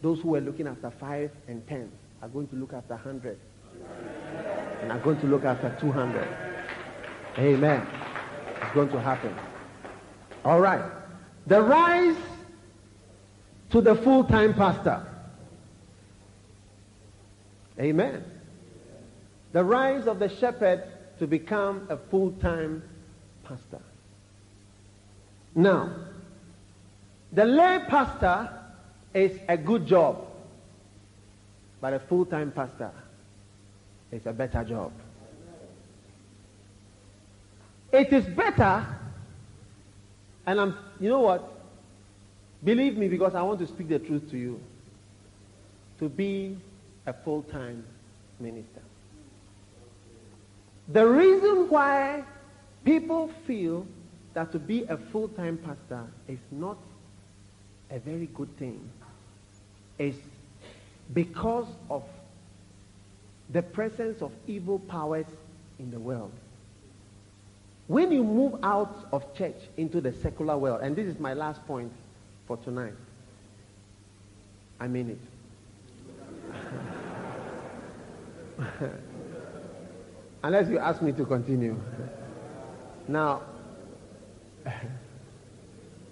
Those 0.00 0.20
who 0.20 0.30
were 0.30 0.40
looking 0.40 0.66
after 0.66 0.90
five 0.90 1.30
and 1.46 1.64
ten 1.68 1.90
are 2.22 2.28
going 2.28 2.46
to 2.48 2.56
look 2.56 2.72
after 2.72 2.96
hundred, 2.96 3.38
and 4.80 4.92
are 4.92 5.00
going 5.00 5.20
to 5.20 5.26
look 5.26 5.44
after 5.44 5.76
two 5.80 5.90
hundred. 5.90 6.28
Amen. 7.36 7.86
It's 8.62 8.72
going 8.74 8.90
to 8.90 9.00
happen. 9.00 9.34
All 10.44 10.60
right. 10.60 10.84
The 11.46 11.60
rise 11.60 12.16
to 13.70 13.80
the 13.80 13.96
full-time 13.96 14.54
pastor. 14.54 15.04
Amen. 17.80 18.22
The 19.52 19.64
rise 19.64 20.06
of 20.06 20.18
the 20.18 20.28
shepherd 20.28 20.84
to 21.18 21.26
become 21.26 21.86
a 21.88 21.96
full-time 21.96 22.82
pastor. 23.44 23.80
Now, 25.54 25.94
the 27.32 27.44
lay 27.44 27.80
pastor 27.88 28.50
is 29.14 29.38
a 29.48 29.56
good 29.56 29.86
job, 29.86 30.26
but 31.82 31.92
a 31.92 31.98
full-time 31.98 32.52
pastor 32.52 32.92
is 34.12 34.24
a 34.24 34.32
better 34.32 34.62
job. 34.62 34.92
It 37.92 38.12
is 38.12 38.24
better, 38.24 38.86
and 40.46 40.60
I'm, 40.60 40.76
you 41.00 41.08
know 41.08 41.20
what? 41.20 41.52
Believe 42.62 42.96
me 42.96 43.08
because 43.08 43.34
I 43.34 43.42
want 43.42 43.58
to 43.58 43.66
speak 43.66 43.88
the 43.88 43.98
truth 43.98 44.30
to 44.30 44.38
you, 44.38 44.60
to 45.98 46.08
be 46.08 46.56
a 47.04 47.12
full-time 47.12 47.84
minister. 48.38 48.82
The 50.86 51.04
reason 51.04 51.68
why 51.68 52.22
people 52.84 53.28
feel 53.44 53.86
that 54.34 54.52
to 54.52 54.60
be 54.60 54.84
a 54.84 54.96
full-time 54.96 55.58
pastor 55.58 56.06
is 56.28 56.38
not 56.52 56.78
a 57.90 57.98
very 57.98 58.26
good 58.26 58.56
thing 58.56 58.88
is 59.98 60.14
because 61.12 61.66
of 61.90 62.04
the 63.50 63.62
presence 63.62 64.22
of 64.22 64.32
evil 64.46 64.78
powers 64.78 65.26
in 65.78 65.90
the 65.90 65.98
world. 65.98 66.32
When 67.86 68.12
you 68.12 68.24
move 68.24 68.54
out 68.62 69.06
of 69.12 69.34
church 69.36 69.56
into 69.76 70.00
the 70.00 70.12
secular 70.12 70.56
world, 70.56 70.80
and 70.82 70.96
this 70.96 71.06
is 71.06 71.18
my 71.18 71.34
last 71.34 71.66
point 71.66 71.92
for 72.46 72.56
tonight, 72.56 72.94
I 74.80 74.88
mean 74.88 75.10
it. 75.10 75.18
Unless 80.42 80.68
you 80.70 80.78
ask 80.78 81.02
me 81.02 81.12
to 81.12 81.24
continue. 81.24 81.78
Now, 83.08 83.42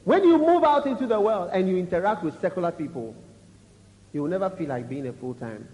when 0.04 0.25
you 0.25 0.38
move 0.38 0.64
out 0.64 0.87
into 0.87 1.06
the 1.06 1.20
world 1.20 1.50
and 1.52 1.68
you 1.68 1.76
interact 1.78 2.23
with 2.23 2.40
secular 2.40 2.73
people, 2.73 3.14
you 4.12 4.23
will 4.23 4.31
never 4.31 4.50
feel 4.50 4.69
like 4.69 4.88
being 4.88 5.07
a 5.07 5.12
full-time 5.12 5.69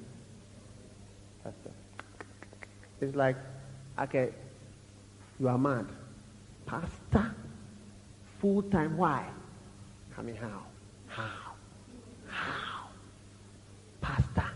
pastor. 1.43 1.71
It's 3.01 3.15
like, 3.15 3.37
okay, 3.99 4.31
you 5.39 5.49
are 5.49 5.59
mad. 5.59 5.87
Pastor? 6.67 7.35
Full-time, 8.41 8.97
why? 8.97 9.25
I 10.19 10.23
mean, 10.23 10.37
how? 10.37 10.63
How? 11.09 11.53
How? 12.29 12.89
Pastor? 14.01 14.51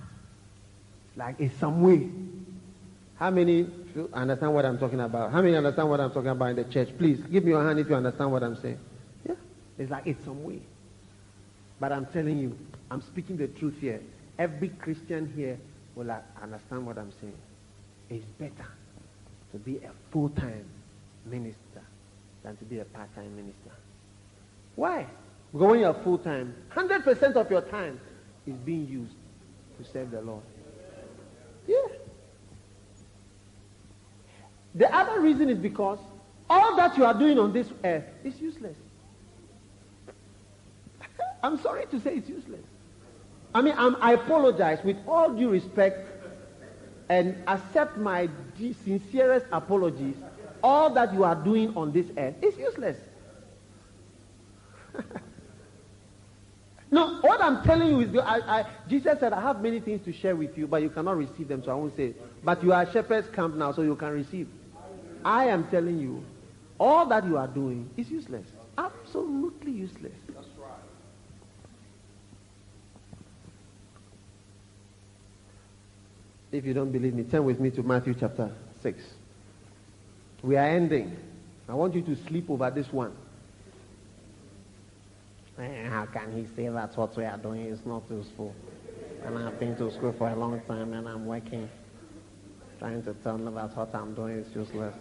Like, 1.17 1.41
in 1.41 1.51
some 1.59 1.83
way. 1.83 2.09
How 3.17 3.31
many 3.31 3.67
understand 4.15 4.55
what 4.55 4.65
I'm 4.65 4.79
talking 4.79 5.01
about? 5.01 5.33
How 5.33 5.43
many 5.43 5.55
understand 5.55 5.91
what 5.91 6.01
I'm 6.01 6.11
talking 6.11 6.31
about 6.31 6.51
in 6.51 6.57
the 6.57 6.65
church? 6.65 6.89
Please, 6.97 7.21
give 7.21 7.45
me 7.45 7.51
your 7.51 7.63
hand 7.63 7.79
if 7.79 7.89
you 7.89 7.95
understand 7.95 8.33
what 8.33 8.43
I'm 8.43 8.57
saying. 8.57 8.79
Yeah? 9.29 9.35
It's 9.79 9.91
like, 9.91 10.07
it's 10.07 10.25
some 10.25 10.43
way. 10.43 10.61
But 11.79 11.93
I'm 11.93 12.07
telling 12.07 12.39
you, 12.39 12.57
I'm 12.91 13.03
speaking 13.03 13.37
the 13.37 13.47
truth 13.47 13.77
here. 13.81 14.01
Every 14.39 14.69
Christian 14.69 15.33
here 15.37 15.59
will 15.95 16.11
understand 16.43 16.87
what 16.87 16.99
I'm 16.99 17.13
saying. 17.21 17.37
It's 18.09 18.25
better 18.39 18.69
to 19.53 19.59
be 19.59 19.77
a 19.77 19.91
full-time 20.11 20.65
minister 21.25 21.83
than 22.43 22.57
to 22.57 22.65
be 22.65 22.81
a 22.81 22.85
part-time 22.85 23.37
minister. 23.37 23.71
Why? 24.75 25.07
Because 25.53 25.69
when 25.69 25.81
you're 25.81 25.95
full-time, 25.95 26.55
100% 26.75 27.37
of 27.37 27.51
your 27.51 27.61
time 27.63 28.01
is 28.47 28.55
being 28.55 28.89
used 28.89 29.15
to 29.79 29.93
serve 29.93 30.11
the 30.11 30.21
Lord. 30.23 30.43
Yeah. 31.67 31.77
The 34.75 34.95
other 34.95 35.21
reason 35.21 35.49
is 35.49 35.59
because 35.59 35.99
all 36.49 36.77
that 36.77 36.97
you 36.97 37.05
are 37.05 37.15
doing 37.15 37.39
on 37.39 37.53
this 37.53 37.69
earth 37.85 38.05
is 38.25 38.41
useless. 38.41 38.77
I'm 41.43 41.61
sorry 41.61 41.87
to 41.87 42.01
say 42.01 42.15
it's 42.15 42.29
useless. 42.29 42.61
I 43.55 43.63
mean, 43.63 43.75
I'm, 43.77 43.97
i 44.01 44.13
apologize 44.13 44.79
with 44.85 44.97
all 45.09 45.31
due 45.31 45.51
respect 45.51 46.07
and 47.09 47.37
accept 47.49 47.97
my 47.97 48.29
sincerest 48.85 49.47
apologies. 49.51 50.15
All 50.63 50.91
that 50.91 51.13
you 51.13 51.25
are 51.25 51.35
doing 51.35 51.77
on 51.77 51.91
this 51.93 52.07
earth 52.17 52.37
is 52.43 52.57
useless. 52.57 52.97
no, 56.91 57.21
what 57.23 57.43
I'm 57.43 57.65
telling 57.65 57.89
you 57.89 58.01
is, 58.01 58.17
I, 58.17 58.61
I, 58.61 58.67
Jesus 58.89 59.19
said, 59.19 59.33
I 59.33 59.41
have 59.41 59.61
many 59.63 59.81
things 59.81 60.05
to 60.05 60.13
share 60.13 60.37
with 60.37 60.57
you, 60.57 60.69
but 60.69 60.83
you 60.83 60.91
cannot 60.91 61.17
receive 61.17 61.49
them, 61.49 61.65
so 61.65 61.73
I 61.73 61.75
won't 61.75 61.97
say. 61.97 62.15
But 62.45 62.63
you 62.63 62.73
are 62.73 62.89
shepherd's 62.93 63.29
camp 63.29 63.57
now, 63.57 63.73
so 63.73 63.83
you 63.83 63.97
can 63.97 64.11
receive. 64.11 64.49
I 65.25 65.47
am 65.47 65.67
telling 65.69 65.99
you, 65.99 66.23
all 66.79 67.07
that 67.07 67.27
you 67.27 67.37
are 67.37 67.49
doing 67.49 67.91
is 67.97 68.11
useless. 68.11 68.47
Absolutely 68.79 69.73
useless. 69.73 70.13
If 76.53 76.65
you 76.65 76.75
don't 76.75 76.91
believe 76.91 77.15
me, 77.15 77.23
turn 77.25 77.45
with 77.45 77.61
me 77.61 77.71
to 77.71 77.83
Matthew 77.83 78.15
chapter 78.19 78.51
6. 78.83 79.03
We 80.43 80.57
are 80.57 80.67
ending. 80.67 81.17
I 81.69 81.75
want 81.75 81.95
you 81.95 82.03
to 82.03 82.17
sleep 82.27 82.51
over 82.51 82.71
this 82.71 82.93
one. 82.93 83.13
Eh, 85.59 85.89
how 85.89 86.07
can 86.07 86.33
he 86.33 86.47
say 86.57 86.69
that 86.69 86.97
what 86.97 87.17
we 87.17 87.25
are 87.25 87.37
doing 87.37 87.67
is 87.67 87.79
not 87.87 88.03
useful? 88.11 88.55
And 89.25 89.39
I've 89.39 89.61
been 89.61 89.77
to 89.77 89.93
school 89.93 90.13
for 90.17 90.29
a 90.29 90.35
long 90.35 90.61
time 90.63 90.93
and 90.93 91.07
I'm 91.07 91.27
working, 91.27 91.69
trying 92.79 93.03
to 93.05 93.15
tell 93.15 93.37
them 93.37 93.55
that 93.55 93.77
what 93.77 93.95
I'm 93.95 94.15
doing 94.15 94.39
is 94.39 94.55
useless. 94.57 94.95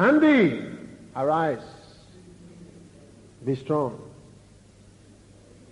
Andy, 0.00 0.64
arise. 1.14 1.62
Be 3.44 3.54
strong. 3.54 4.00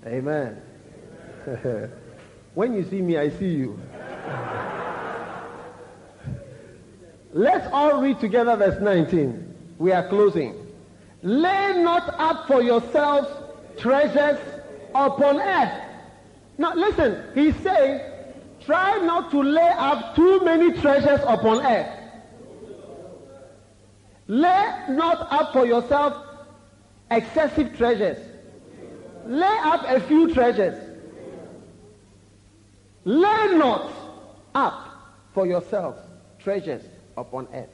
Amen. 0.05 0.61
when 2.55 2.75
you 2.75 2.85
see 2.85 3.01
me, 3.01 3.17
I 3.17 3.31
see 3.31 3.55
you. 3.55 3.81
Let's 7.33 7.67
all 7.73 8.03
read 8.03 8.21
together 8.21 8.55
verse 8.57 8.79
19. 8.83 9.55
We 9.79 9.93
are 9.93 10.07
closing. 10.11 10.55
Lay 11.23 11.83
not 11.83 12.15
up 12.21 12.47
for 12.47 12.61
yourselves 12.61 13.29
treasures 13.79 14.39
upon 14.95 15.41
earth. 15.41 15.73
Now 16.59 16.75
listen, 16.75 17.23
he 17.35 17.53
says, 17.53 18.03
try 18.67 18.99
not 18.99 19.31
to 19.31 19.43
lay 19.43 19.73
up 19.79 20.15
too 20.15 20.45
many 20.45 20.75
treasures 20.75 21.21
upon 21.27 21.65
earth. 21.65 21.98
Lay 24.29 24.85
not 24.91 25.27
up 25.33 25.55
for 25.55 25.65
yourself 25.65 26.15
excessive 27.11 27.75
treasures. 27.77 28.19
Lay 29.27 29.59
up 29.63 29.85
a 29.87 30.01
few 30.01 30.33
treasures. 30.35 30.79
Lay 33.05 33.57
not 33.57 33.91
up 34.55 34.87
for 35.33 35.47
yourself 35.47 35.97
treasures 36.39 36.83
upon 37.17 37.49
earth, 37.55 37.71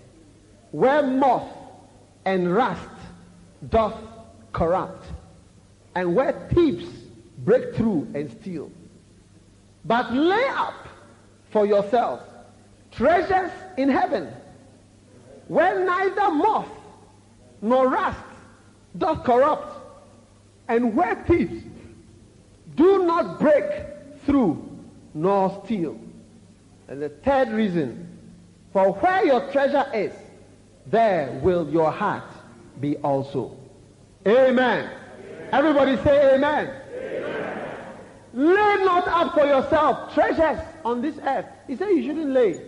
where 0.71 1.03
moth 1.03 1.51
and 2.25 2.55
rust 2.55 2.89
doth 3.69 3.97
corrupt, 4.53 5.05
and 5.97 6.15
where 6.15 6.49
thieves 6.53 6.89
break 7.39 7.75
through 7.75 8.07
and 8.15 8.31
steal. 8.41 8.71
But 9.85 10.13
lay 10.13 10.47
up 10.51 10.87
for 11.51 11.67
yourself 11.67 12.21
treasures 12.93 13.51
in 13.77 13.89
heaven 13.89 14.29
where 15.49 15.85
neither 15.85 16.31
moth 16.31 16.69
nor 17.61 17.89
rust 17.89 18.21
doth 18.97 19.25
corrupt, 19.25 19.81
and 20.69 20.95
where 20.95 21.17
thieves 21.27 21.63
do 22.77 23.05
not 23.05 23.39
break 23.41 23.65
through 24.25 24.63
nor 25.13 25.63
steal. 25.65 25.99
And 26.89 27.03
the 27.03 27.09
third 27.09 27.51
reason, 27.51 28.09
for 28.73 28.93
where 28.93 29.25
your 29.25 29.51
treasure 29.53 29.87
is, 29.95 30.13
there 30.87 31.41
will 31.43 31.69
your 31.71 31.91
heart 31.91 32.25
be 32.81 32.97
also. 32.99 33.57
Amen. 34.27 34.85
amen. 34.85 35.49
Everybody 35.53 35.97
say 36.03 36.35
amen. 36.35 36.71
amen. 36.93 37.65
Lay 38.35 38.85
not 38.85 39.07
up 39.09 39.35
for 39.35 39.47
yourself 39.47 40.13
treasures 40.15 40.61
on 40.85 41.01
this 41.01 41.17
earth. 41.23 41.47
He 41.67 41.77
said 41.77 41.89
you 41.89 42.03
shouldn't 42.03 42.31
lay. 42.31 42.61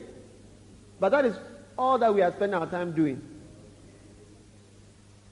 But 1.00 1.10
that 1.10 1.24
is 1.24 1.36
all 1.78 1.98
that 1.98 2.14
we 2.14 2.22
are 2.22 2.32
spending 2.32 2.58
our 2.58 2.66
time 2.66 2.92
doing. 2.92 3.20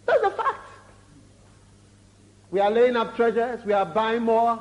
That's 0.07 0.23
a 0.23 0.31
fact. 0.31 0.69
We 2.51 2.61
are 2.61 2.71
laying 2.71 2.97
up 2.97 3.17
treasures. 3.17 3.65
We 3.65 3.73
are 3.73 3.87
buying 3.87 4.23
more 4.23 4.59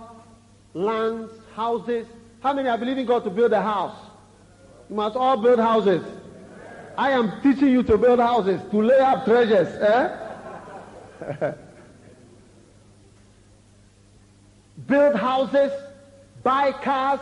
lands, 0.74 1.32
houses. 1.56 2.08
How 2.42 2.54
many 2.54 2.70
are 2.70 2.78
believing 2.78 3.06
God 3.06 3.24
to 3.26 3.30
build 3.30 3.54
a 3.54 3.62
house? 3.62 3.96
You 4.90 4.96
must 4.96 5.16
all 5.16 5.38
build 5.38 5.60
houses. 5.60 6.04
I 6.98 7.12
am 7.12 7.42
teaching 7.42 7.70
you 7.70 7.84
to 7.84 7.98
build 7.98 8.20
houses, 8.20 8.62
to 8.72 8.82
lay 8.82 9.00
up 9.00 9.26
treasures. 9.26 9.68
Eh? 9.82 11.54
build 14.88 15.16
houses, 15.16 15.72
buy 16.44 16.72
cars, 16.72 17.20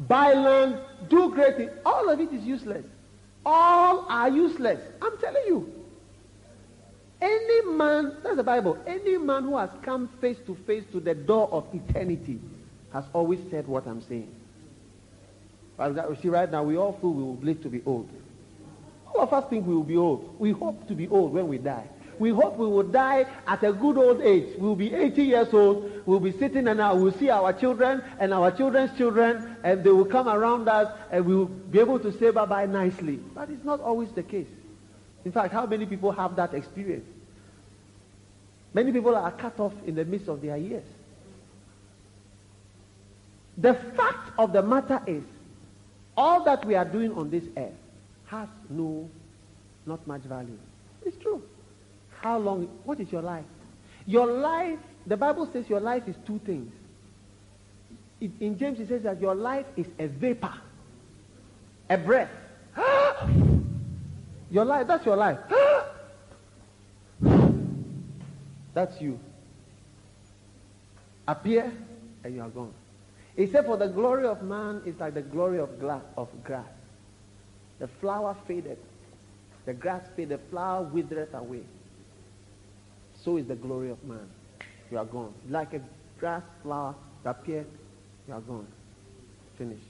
buy 0.00 0.32
land, 0.34 0.78
do 1.08 1.30
great 1.30 1.56
things. 1.56 1.70
All 1.86 2.08
of 2.10 2.20
it 2.20 2.32
is 2.32 2.44
useless. 2.44 2.84
All 3.46 4.06
are 4.08 4.28
useless. 4.28 4.80
I'm 5.02 5.18
telling 5.18 5.44
you. 5.46 5.72
Any 7.20 7.70
man, 7.70 8.16
that's 8.22 8.36
the 8.36 8.42
Bible, 8.42 8.78
any 8.86 9.16
man 9.16 9.44
who 9.44 9.56
has 9.56 9.70
come 9.82 10.08
face 10.20 10.36
to 10.46 10.54
face 10.66 10.84
to 10.92 11.00
the 11.00 11.14
door 11.14 11.48
of 11.52 11.66
eternity 11.72 12.38
has 12.92 13.04
always 13.12 13.40
said 13.50 13.66
what 13.66 13.86
I'm 13.86 14.02
saying. 14.02 14.34
But 15.76 15.94
you 15.94 16.16
see, 16.20 16.28
right 16.28 16.50
now, 16.50 16.62
we 16.62 16.76
all 16.76 16.92
feel 17.00 17.12
we 17.12 17.22
will 17.22 17.36
live 17.36 17.62
to 17.62 17.68
be 17.68 17.82
old. 17.86 18.08
All 19.06 19.22
of 19.22 19.32
us 19.32 19.48
think 19.48 19.66
we 19.66 19.74
will 19.74 19.82
be 19.82 19.96
old. 19.96 20.38
We 20.38 20.52
hope 20.52 20.86
to 20.88 20.94
be 20.94 21.08
old 21.08 21.32
when 21.32 21.48
we 21.48 21.58
die. 21.58 21.88
We 22.18 22.30
hope 22.30 22.56
we 22.56 22.66
will 22.66 22.84
die 22.84 23.26
at 23.46 23.62
a 23.62 23.72
good 23.72 23.96
old 23.96 24.20
age. 24.20 24.56
We 24.56 24.66
will 24.66 24.76
be 24.76 24.94
80 24.94 25.22
years 25.22 25.52
old. 25.52 26.02
We'll 26.06 26.20
be 26.20 26.32
sitting 26.32 26.68
and 26.68 26.80
uh, 26.80 26.92
we'll 26.94 27.12
see 27.12 27.30
our 27.30 27.52
children 27.52 28.02
and 28.18 28.32
our 28.32 28.50
children's 28.50 28.96
children 28.96 29.56
and 29.64 29.82
they 29.82 29.90
will 29.90 30.04
come 30.04 30.28
around 30.28 30.68
us 30.68 30.96
and 31.10 31.24
we 31.24 31.34
will 31.34 31.46
be 31.46 31.80
able 31.80 31.98
to 32.00 32.12
say 32.18 32.30
bye-bye 32.30 32.66
nicely. 32.66 33.16
But 33.34 33.50
it's 33.50 33.64
not 33.64 33.80
always 33.80 34.10
the 34.12 34.22
case. 34.22 34.48
In 35.24 35.32
fact, 35.32 35.52
how 35.52 35.66
many 35.66 35.86
people 35.86 36.12
have 36.12 36.36
that 36.36 36.54
experience? 36.54 37.06
Many 38.74 38.92
people 38.92 39.14
are 39.14 39.30
cut 39.30 39.58
off 39.58 39.72
in 39.86 39.94
the 39.94 40.04
midst 40.04 40.28
of 40.28 40.42
their 40.42 40.56
years. 40.56 40.84
The 43.56 43.74
fact 43.74 44.32
of 44.38 44.52
the 44.52 44.62
matter 44.62 45.00
is, 45.06 45.22
all 46.16 46.44
that 46.44 46.64
we 46.64 46.74
are 46.74 46.84
doing 46.84 47.12
on 47.12 47.30
this 47.30 47.44
earth 47.56 47.72
has 48.26 48.48
no, 48.68 49.08
not 49.86 50.04
much 50.06 50.22
value. 50.22 50.58
It's 51.04 51.16
true. 51.18 51.42
How 52.24 52.38
long, 52.38 52.68
what 52.84 52.98
is 53.00 53.12
your 53.12 53.20
life? 53.20 53.44
Your 54.06 54.26
life, 54.26 54.78
the 55.06 55.16
Bible 55.16 55.46
says 55.52 55.68
your 55.68 55.80
life 55.80 56.08
is 56.08 56.16
two 56.26 56.40
things. 56.46 56.72
in 58.18 58.58
James 58.58 58.80
it 58.80 58.88
says 58.88 59.02
that 59.02 59.20
your 59.20 59.34
life 59.34 59.66
is 59.76 59.86
a 59.98 60.06
vapor, 60.06 60.54
a 61.90 61.98
breath. 61.98 62.30
your 64.50 64.64
life, 64.64 64.86
that's 64.86 65.04
your 65.04 65.16
life. 65.16 65.36
that's 68.72 68.98
you. 69.02 69.20
Appear 71.28 71.70
and 72.24 72.34
you 72.34 72.40
are 72.40 72.48
gone. 72.48 72.72
He 73.36 73.48
said, 73.48 73.66
for 73.66 73.76
the 73.76 73.88
glory 73.88 74.24
of 74.26 74.42
man 74.42 74.80
is 74.86 74.98
like 74.98 75.12
the 75.12 75.20
glory 75.20 75.58
of, 75.58 75.78
glass, 75.78 76.02
of 76.16 76.28
grass. 76.42 76.64
The 77.80 77.88
flower 78.00 78.34
faded. 78.48 78.78
The 79.66 79.74
grass 79.74 80.06
faded. 80.16 80.40
The 80.40 80.50
flower 80.50 80.84
withered 80.84 81.28
away. 81.34 81.64
So 83.24 83.38
is 83.38 83.46
the 83.46 83.54
glory 83.54 83.90
of 83.90 84.02
man. 84.04 84.28
You 84.90 84.98
are 84.98 85.04
gone. 85.04 85.32
Like 85.48 85.72
a 85.72 85.80
grass 86.20 86.42
flower 86.62 86.94
that 87.22 87.30
appeared, 87.30 87.66
you 88.28 88.34
are 88.34 88.40
gone. 88.40 88.66
Finished. 89.56 89.82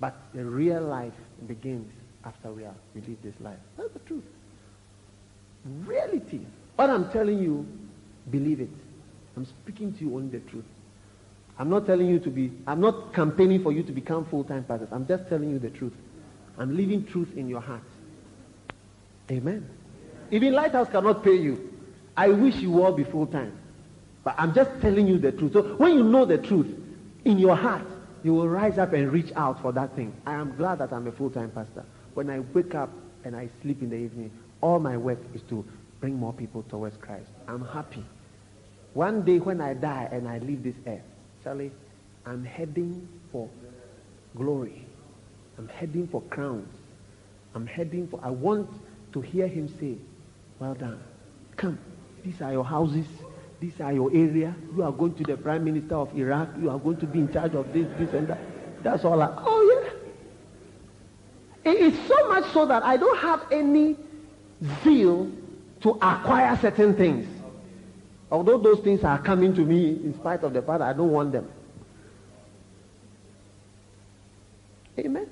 But 0.00 0.16
the 0.32 0.44
real 0.44 0.82
life 0.82 1.12
begins 1.46 1.92
after 2.24 2.50
we, 2.50 2.64
are, 2.64 2.74
we 2.94 3.02
leave 3.02 3.22
this 3.22 3.34
life. 3.40 3.58
That's 3.76 3.92
the 3.92 3.98
truth. 4.00 4.24
Reality. 5.84 6.40
What 6.76 6.90
I'm 6.90 7.10
telling 7.10 7.38
you, 7.38 7.66
believe 8.30 8.60
it. 8.60 8.70
I'm 9.36 9.44
speaking 9.44 9.92
to 9.94 10.00
you 10.04 10.16
only 10.16 10.38
the 10.38 10.50
truth. 10.50 10.64
I'm 11.58 11.68
not 11.68 11.86
telling 11.86 12.08
you 12.08 12.18
to 12.20 12.30
be, 12.30 12.50
I'm 12.66 12.80
not 12.80 13.12
campaigning 13.12 13.62
for 13.62 13.70
you 13.70 13.82
to 13.82 13.92
become 13.92 14.24
full-time 14.24 14.64
pastors. 14.64 14.88
I'm 14.90 15.06
just 15.06 15.28
telling 15.28 15.50
you 15.50 15.58
the 15.58 15.70
truth. 15.70 15.92
I'm 16.58 16.76
leaving 16.76 17.04
truth 17.04 17.36
in 17.36 17.48
your 17.48 17.60
heart. 17.60 17.82
Amen. 19.30 19.68
Even 20.30 20.52
Lighthouse 20.52 20.88
cannot 20.88 21.22
pay 21.22 21.36
you. 21.36 21.73
I 22.16 22.28
wish 22.28 22.56
you 22.56 22.82
all 22.82 22.92
be 22.92 23.04
full-time. 23.04 23.58
But 24.22 24.34
I'm 24.38 24.54
just 24.54 24.70
telling 24.80 25.06
you 25.06 25.18
the 25.18 25.32
truth. 25.32 25.52
So 25.52 25.62
when 25.76 25.94
you 25.94 26.02
know 26.02 26.24
the 26.24 26.38
truth 26.38 26.74
in 27.24 27.38
your 27.38 27.56
heart, 27.56 27.86
you 28.22 28.32
will 28.32 28.48
rise 28.48 28.78
up 28.78 28.92
and 28.92 29.12
reach 29.12 29.30
out 29.36 29.60
for 29.60 29.72
that 29.72 29.94
thing. 29.94 30.14
I 30.26 30.34
am 30.34 30.56
glad 30.56 30.78
that 30.78 30.92
I'm 30.92 31.06
a 31.06 31.12
full-time 31.12 31.50
pastor. 31.50 31.84
When 32.14 32.30
I 32.30 32.40
wake 32.40 32.74
up 32.74 32.90
and 33.24 33.36
I 33.36 33.50
sleep 33.60 33.82
in 33.82 33.90
the 33.90 33.96
evening, 33.96 34.30
all 34.60 34.78
my 34.78 34.96
work 34.96 35.18
is 35.34 35.42
to 35.50 35.64
bring 36.00 36.18
more 36.18 36.32
people 36.32 36.62
towards 36.70 36.96
Christ. 36.96 37.28
I'm 37.46 37.64
happy. 37.66 38.04
One 38.94 39.22
day 39.22 39.40
when 39.40 39.60
I 39.60 39.74
die 39.74 40.08
and 40.10 40.26
I 40.28 40.38
leave 40.38 40.62
this 40.62 40.76
earth, 40.86 41.02
Charlie, 41.42 41.72
I'm 42.24 42.44
heading 42.44 43.06
for 43.30 43.48
glory. 44.36 44.86
I'm 45.58 45.68
heading 45.68 46.08
for 46.08 46.22
crowns. 46.22 46.72
I'm 47.54 47.66
heading 47.66 48.08
for, 48.08 48.20
I 48.22 48.30
want 48.30 48.70
to 49.12 49.20
hear 49.20 49.46
him 49.46 49.68
say, 49.78 49.96
well 50.58 50.74
done. 50.74 51.02
Come. 51.56 51.78
These 52.24 52.40
are 52.40 52.52
your 52.52 52.64
houses. 52.64 53.06
These 53.60 53.80
are 53.80 53.92
your 53.92 54.10
area. 54.10 54.54
You 54.74 54.82
are 54.82 54.92
going 54.92 55.14
to 55.14 55.22
the 55.22 55.36
prime 55.36 55.64
minister 55.64 55.94
of 55.94 56.16
Iraq. 56.16 56.48
You 56.60 56.70
are 56.70 56.78
going 56.78 56.96
to 56.98 57.06
be 57.06 57.20
in 57.20 57.32
charge 57.32 57.54
of 57.54 57.72
this, 57.72 57.86
this, 57.98 58.12
and 58.14 58.26
that. 58.28 58.38
That's 58.82 59.04
all 59.04 59.22
I, 59.22 59.32
oh 59.38 59.82
yeah. 61.64 61.70
It 61.70 61.80
is 61.80 62.08
so 62.08 62.28
much 62.28 62.50
so 62.52 62.66
that 62.66 62.82
I 62.82 62.96
don't 62.96 63.18
have 63.18 63.46
any 63.50 63.96
zeal 64.82 65.30
to 65.82 65.90
acquire 66.02 66.58
certain 66.60 66.94
things. 66.94 67.26
Although 68.30 68.58
those 68.58 68.80
things 68.80 69.04
are 69.04 69.18
coming 69.18 69.54
to 69.54 69.60
me 69.60 69.90
in 69.90 70.14
spite 70.14 70.42
of 70.42 70.52
the 70.52 70.62
fact 70.62 70.82
I 70.82 70.92
don't 70.92 71.10
want 71.10 71.32
them. 71.32 71.50
Amen. 74.98 75.28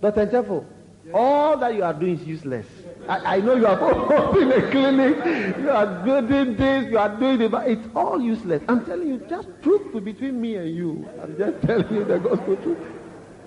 Dr. 0.00 0.26
Jeffo, 0.26 0.66
all 1.12 1.56
that 1.58 1.74
you 1.74 1.82
are 1.82 1.94
doing 1.94 2.18
is 2.18 2.26
useless. 2.26 2.66
I, 3.08 3.36
I 3.36 3.40
know 3.40 3.54
you 3.54 3.66
are 3.66 3.80
opening 4.12 4.52
a 4.52 4.70
clinic, 4.70 5.56
you 5.58 5.70
are 5.70 6.04
building 6.04 6.56
this, 6.56 6.90
you 6.90 6.98
are 6.98 7.16
doing 7.16 7.40
it, 7.40 7.50
but 7.50 7.68
it's 7.68 7.86
all 7.94 8.20
useless. 8.20 8.62
I'm 8.68 8.84
telling 8.84 9.08
you, 9.08 9.18
just 9.28 9.48
truth 9.62 10.04
between 10.04 10.40
me 10.40 10.56
and 10.56 10.74
you. 10.74 11.08
I'm 11.22 11.36
just 11.36 11.62
telling 11.66 11.94
you 11.94 12.04
the 12.04 12.18
gospel 12.18 12.56
truth. 12.56 12.78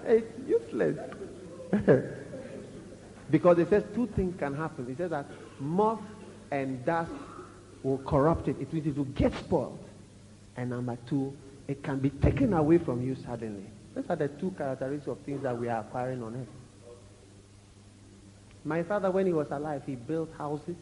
It's 0.06 0.48
useless. 0.48 0.98
because 3.32 3.60
it 3.60 3.70
says 3.70 3.84
two 3.94 4.08
things 4.16 4.38
can 4.40 4.56
happen. 4.56 4.90
It 4.90 4.98
says 4.98 5.10
that 5.10 5.26
moth 5.60 6.00
and 6.52 6.84
dust 6.86 7.12
will 7.84 7.98
corrupt 8.00 8.48
it. 8.48 8.58
It 8.60 8.72
means 8.74 8.88
it 8.88 8.98
will 8.98 9.06
get 9.06 9.34
spoiled. 9.36 9.80
And 10.56 10.70
number 10.70 10.98
two, 11.08 11.36
it 11.68 11.84
can 11.84 12.00
be 12.00 12.10
taken 12.10 12.54
away 12.54 12.78
from 12.78 13.02
you 13.02 13.16
suddenly. 13.26 13.66
Those 13.94 14.06
are 14.10 14.16
the 14.16 14.28
two 14.28 14.52
characteristics 14.58 15.08
of 15.08 15.20
things 15.20 15.44
that 15.44 15.58
we 15.58 15.68
are 15.68 15.82
acquiring 15.82 16.24
on 16.24 16.36
earth. 16.36 16.48
My 18.68 18.84
father, 18.84 19.10
when 19.10 19.26
he 19.26 19.32
was 19.32 19.48
alive, 19.50 19.84
he 19.86 19.96
built 19.96 20.30
houses. 20.38 20.76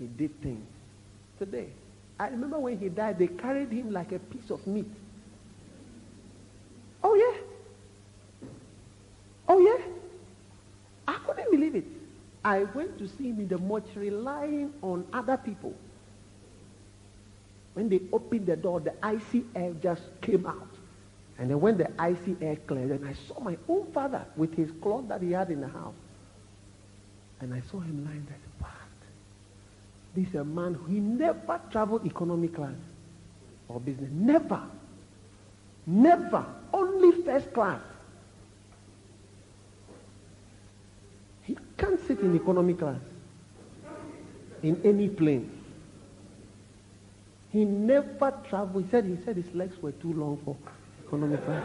He 0.00 0.06
did 0.06 0.42
things. 0.42 0.66
Today, 1.38 1.68
I 2.18 2.28
remember 2.28 2.58
when 2.58 2.78
he 2.78 2.88
died, 2.88 3.16
they 3.16 3.28
carried 3.28 3.70
him 3.70 3.92
like 3.92 4.10
a 4.10 4.18
piece 4.18 4.50
of 4.50 4.66
meat. 4.66 4.90
Oh, 7.04 7.14
yeah. 7.14 8.48
Oh, 9.48 9.60
yeah. 9.60 9.84
I 11.06 11.14
couldn't 11.24 11.50
believe 11.52 11.76
it. 11.76 11.84
I 12.44 12.64
went 12.64 12.98
to 12.98 13.06
see 13.06 13.28
him 13.28 13.38
in 13.38 13.46
the 13.46 13.58
mortuary 13.58 14.10
lying 14.10 14.72
on 14.82 15.06
other 15.12 15.36
people. 15.36 15.72
When 17.74 17.88
they 17.88 18.00
opened 18.12 18.46
the 18.46 18.56
door, 18.56 18.80
the 18.80 18.94
icy 19.00 19.44
air 19.54 19.74
just 19.80 20.02
came 20.22 20.44
out. 20.44 20.68
And 21.38 21.50
then 21.50 21.60
when 21.60 21.78
the 21.78 21.88
icy 22.00 22.36
air 22.40 22.56
cleared, 22.56 22.90
and 22.90 23.06
I 23.06 23.14
saw 23.28 23.38
my 23.38 23.56
own 23.68 23.92
father 23.92 24.26
with 24.36 24.56
his 24.56 24.72
cloth 24.82 25.06
that 25.06 25.22
he 25.22 25.30
had 25.30 25.50
in 25.50 25.60
the 25.60 25.68
house. 25.68 25.94
And 27.40 27.54
I 27.54 27.62
saw 27.70 27.80
him 27.80 28.04
lying 28.04 28.26
there. 28.28 28.36
What? 28.58 28.70
This 30.14 30.28
is 30.28 30.34
a 30.34 30.44
man 30.44 30.74
who 30.74 30.92
never 30.92 31.60
traveled 31.70 32.06
economy 32.06 32.48
class 32.48 32.76
or 33.68 33.80
business. 33.80 34.10
Never. 34.12 34.62
Never. 35.86 36.44
Only 36.72 37.22
first 37.22 37.52
class. 37.52 37.80
He 41.42 41.56
can't 41.78 41.98
sit 42.06 42.20
in 42.20 42.36
economy 42.36 42.74
class 42.74 43.00
in 44.62 44.80
any 44.84 45.08
plane. 45.08 45.50
He 47.50 47.64
never 47.64 48.32
traveled. 48.48 48.84
He 48.84 48.90
said 48.90 49.04
he 49.04 49.18
said 49.24 49.36
his 49.36 49.52
legs 49.54 49.80
were 49.82 49.92
too 49.92 50.12
long 50.12 50.38
for 50.44 50.56
economy 51.06 51.38
class. 51.38 51.64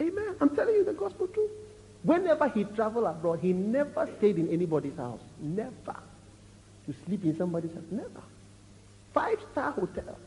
Amen. 0.00 0.29
I'm 0.40 0.50
telling 0.56 0.74
you 0.74 0.84
the 0.84 0.92
gospel 0.92 1.26
truth. 1.28 1.50
Whenever 2.02 2.48
he 2.48 2.64
traveled 2.64 3.04
abroad, 3.04 3.40
he 3.40 3.52
never 3.52 4.08
stayed 4.18 4.38
in 4.38 4.48
anybody's 4.48 4.96
house. 4.96 5.20
Never. 5.40 5.96
To 6.86 6.94
sleep 7.06 7.24
in 7.24 7.36
somebody's 7.36 7.72
house. 7.72 7.84
Never. 7.90 8.22
Five-star 9.12 9.72
hotel. 9.72 10.18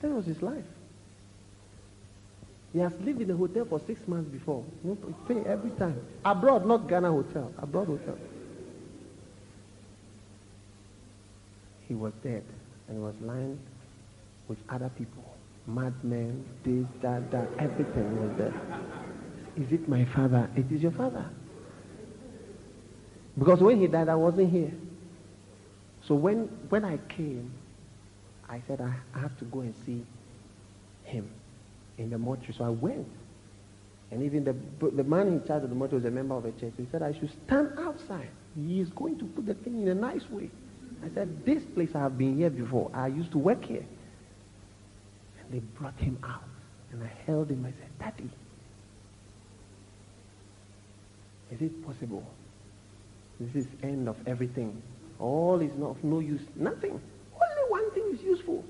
That 0.00 0.10
was 0.10 0.24
his 0.24 0.40
life. 0.40 0.64
He 2.72 2.78
has 2.80 2.92
lived 3.00 3.20
in 3.20 3.30
a 3.30 3.36
hotel 3.36 3.66
for 3.66 3.80
six 3.86 4.06
months 4.08 4.30
before. 4.30 4.64
You 4.84 4.96
pay 5.28 5.40
every 5.48 5.70
time. 5.72 6.00
Abroad, 6.24 6.66
not 6.66 6.88
Ghana 6.88 7.10
hotel. 7.10 7.52
Abroad 7.58 7.86
hotel. 7.86 8.18
He 11.86 11.94
was 11.94 12.12
dead 12.22 12.42
and 12.88 13.02
was 13.02 13.14
lying 13.20 13.58
with 14.48 14.58
other 14.68 14.88
people. 14.88 15.33
Madmen, 15.66 16.44
this, 16.62 16.86
that, 17.02 17.30
that, 17.30 17.48
everything 17.58 18.20
was 18.20 18.36
there. 18.36 18.54
Is 19.56 19.72
it 19.72 19.88
my 19.88 20.04
father? 20.04 20.50
It 20.56 20.70
is 20.70 20.82
your 20.82 20.92
father. 20.92 21.24
Because 23.38 23.60
when 23.60 23.80
he 23.80 23.86
died, 23.86 24.08
I 24.08 24.14
wasn't 24.14 24.50
here. 24.50 24.72
So 26.06 26.14
when, 26.14 26.48
when 26.68 26.84
I 26.84 26.98
came, 27.08 27.52
I 28.48 28.62
said, 28.66 28.80
I, 28.80 29.18
have 29.18 29.36
to 29.38 29.44
go 29.46 29.60
and 29.60 29.74
see 29.86 30.04
him 31.04 31.30
in 31.98 32.10
the 32.10 32.18
mortuary. 32.18 32.54
So 32.56 32.64
I 32.64 32.68
went. 32.68 33.08
And 34.10 34.22
even 34.22 34.44
the, 34.44 34.54
the 34.90 35.02
man 35.02 35.28
in 35.28 35.44
charge 35.46 35.64
of 35.64 35.70
the 35.70 35.74
mortuary 35.74 36.02
was 36.02 36.12
a 36.12 36.14
member 36.14 36.36
of 36.36 36.42
the 36.42 36.52
church. 36.52 36.74
He 36.76 36.86
said, 36.92 37.02
I 37.02 37.12
should 37.18 37.30
stand 37.46 37.70
outside. 37.78 38.28
He 38.54 38.80
is 38.80 38.90
going 38.90 39.18
to 39.18 39.24
put 39.24 39.46
the 39.46 39.54
thing 39.54 39.80
in 39.80 39.88
a 39.88 39.94
nice 39.94 40.28
way. 40.30 40.50
I 41.02 41.12
said, 41.14 41.44
this 41.44 41.62
place 41.74 41.90
I 41.94 42.00
have 42.00 42.18
been 42.18 42.36
here 42.36 42.50
before. 42.50 42.90
I 42.94 43.08
used 43.08 43.32
to 43.32 43.38
work 43.38 43.64
here. 43.64 43.84
They 45.50 45.58
brought 45.58 45.98
him 45.98 46.18
out. 46.24 46.44
And 46.92 47.02
I 47.02 47.10
held 47.26 47.50
him. 47.50 47.64
I 47.66 47.70
said, 47.70 47.98
Daddy, 47.98 48.30
is 51.50 51.60
it 51.60 51.86
possible? 51.86 52.24
This 53.40 53.64
is 53.64 53.70
end 53.82 54.08
of 54.08 54.16
everything. 54.26 54.80
All 55.18 55.60
is 55.60 55.72
not 55.76 55.90
of 55.90 56.04
no 56.04 56.20
use. 56.20 56.42
Nothing. 56.56 57.00
Only 57.34 57.70
one 57.70 57.90
thing 57.92 58.10
is 58.12 58.22
useful. 58.22 58.64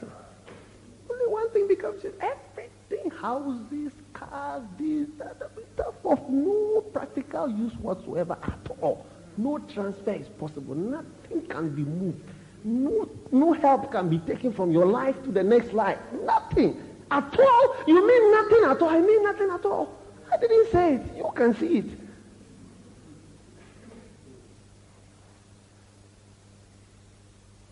Only 1.10 1.26
one 1.26 1.50
thing 1.50 1.68
becomes 1.68 2.04
everything. 2.20 3.10
Houses, 3.10 3.92
cars, 4.12 4.62
this, 4.78 5.08
that, 5.18 5.50
stuff 5.74 5.94
of 6.04 6.28
no 6.28 6.84
practical 6.92 7.48
use 7.48 7.72
whatsoever 7.74 8.36
at 8.42 8.70
all. 8.80 9.06
No 9.36 9.58
transfer 9.58 10.14
is 10.14 10.28
possible. 10.28 10.74
Nothing 10.74 11.46
can 11.48 11.74
be 11.74 11.82
moved. 11.82 12.20
No, 12.64 13.08
no 13.30 13.52
help 13.52 13.90
can 13.92 14.08
be 14.08 14.18
taken 14.18 14.52
from 14.52 14.70
your 14.70 14.86
life 14.86 15.22
to 15.24 15.30
the 15.30 15.42
next 15.42 15.72
life. 15.72 15.98
Nothing. 16.24 16.82
At 17.10 17.38
all. 17.38 17.76
You 17.86 18.06
mean 18.06 18.32
nothing 18.32 18.64
at 18.64 18.82
all. 18.82 18.88
I 18.90 19.00
mean 19.00 19.22
nothing 19.22 19.50
at 19.50 19.64
all. 19.64 19.96
I 20.32 20.36
didn't 20.36 20.70
say 20.70 20.94
it. 20.94 21.16
You 21.16 21.30
can 21.34 21.54
see 21.56 21.78
it. 21.78 21.86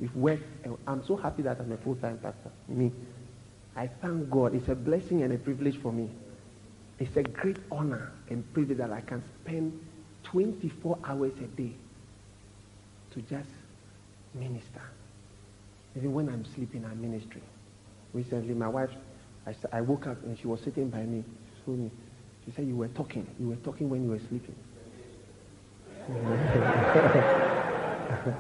If 0.00 0.14
work, 0.14 0.40
I'm 0.86 1.04
so 1.06 1.16
happy 1.16 1.42
that 1.42 1.58
I'm 1.58 1.72
a 1.72 1.76
full-time 1.78 2.18
pastor. 2.18 2.50
Me. 2.68 2.92
I 3.74 3.88
thank 3.88 4.30
God. 4.30 4.54
It's 4.54 4.68
a 4.68 4.74
blessing 4.74 5.22
and 5.22 5.32
a 5.32 5.38
privilege 5.38 5.78
for 5.78 5.92
me. 5.92 6.08
It's 6.98 7.16
a 7.16 7.22
great 7.22 7.58
honor 7.70 8.12
and 8.30 8.42
privilege 8.54 8.78
that 8.78 8.90
I 8.90 9.00
can 9.02 9.22
spend 9.42 9.78
24 10.24 10.98
hours 11.04 11.32
a 11.38 11.46
day 11.56 11.72
to 13.12 13.20
just 13.22 13.48
minister. 14.38 14.82
Even 15.96 16.12
when 16.12 16.28
I'm 16.28 16.44
sleeping, 16.54 16.84
I'm 16.84 17.00
ministering. 17.00 17.42
Recently, 18.12 18.54
my 18.54 18.68
wife, 18.68 18.90
I, 19.46 19.54
I 19.72 19.80
woke 19.80 20.06
up 20.06 20.22
and 20.24 20.38
she 20.38 20.46
was 20.46 20.60
sitting 20.60 20.90
by 20.90 21.02
me. 21.02 21.24
She 21.56 21.62
told 21.64 21.78
me, 21.78 21.90
she 22.44 22.52
said, 22.52 22.66
you 22.66 22.76
were 22.76 22.88
talking. 22.88 23.26
You 23.40 23.48
were 23.48 23.56
talking 23.56 23.88
when 23.88 24.04
you 24.04 24.10
were 24.10 24.20
sleeping. 24.28 24.54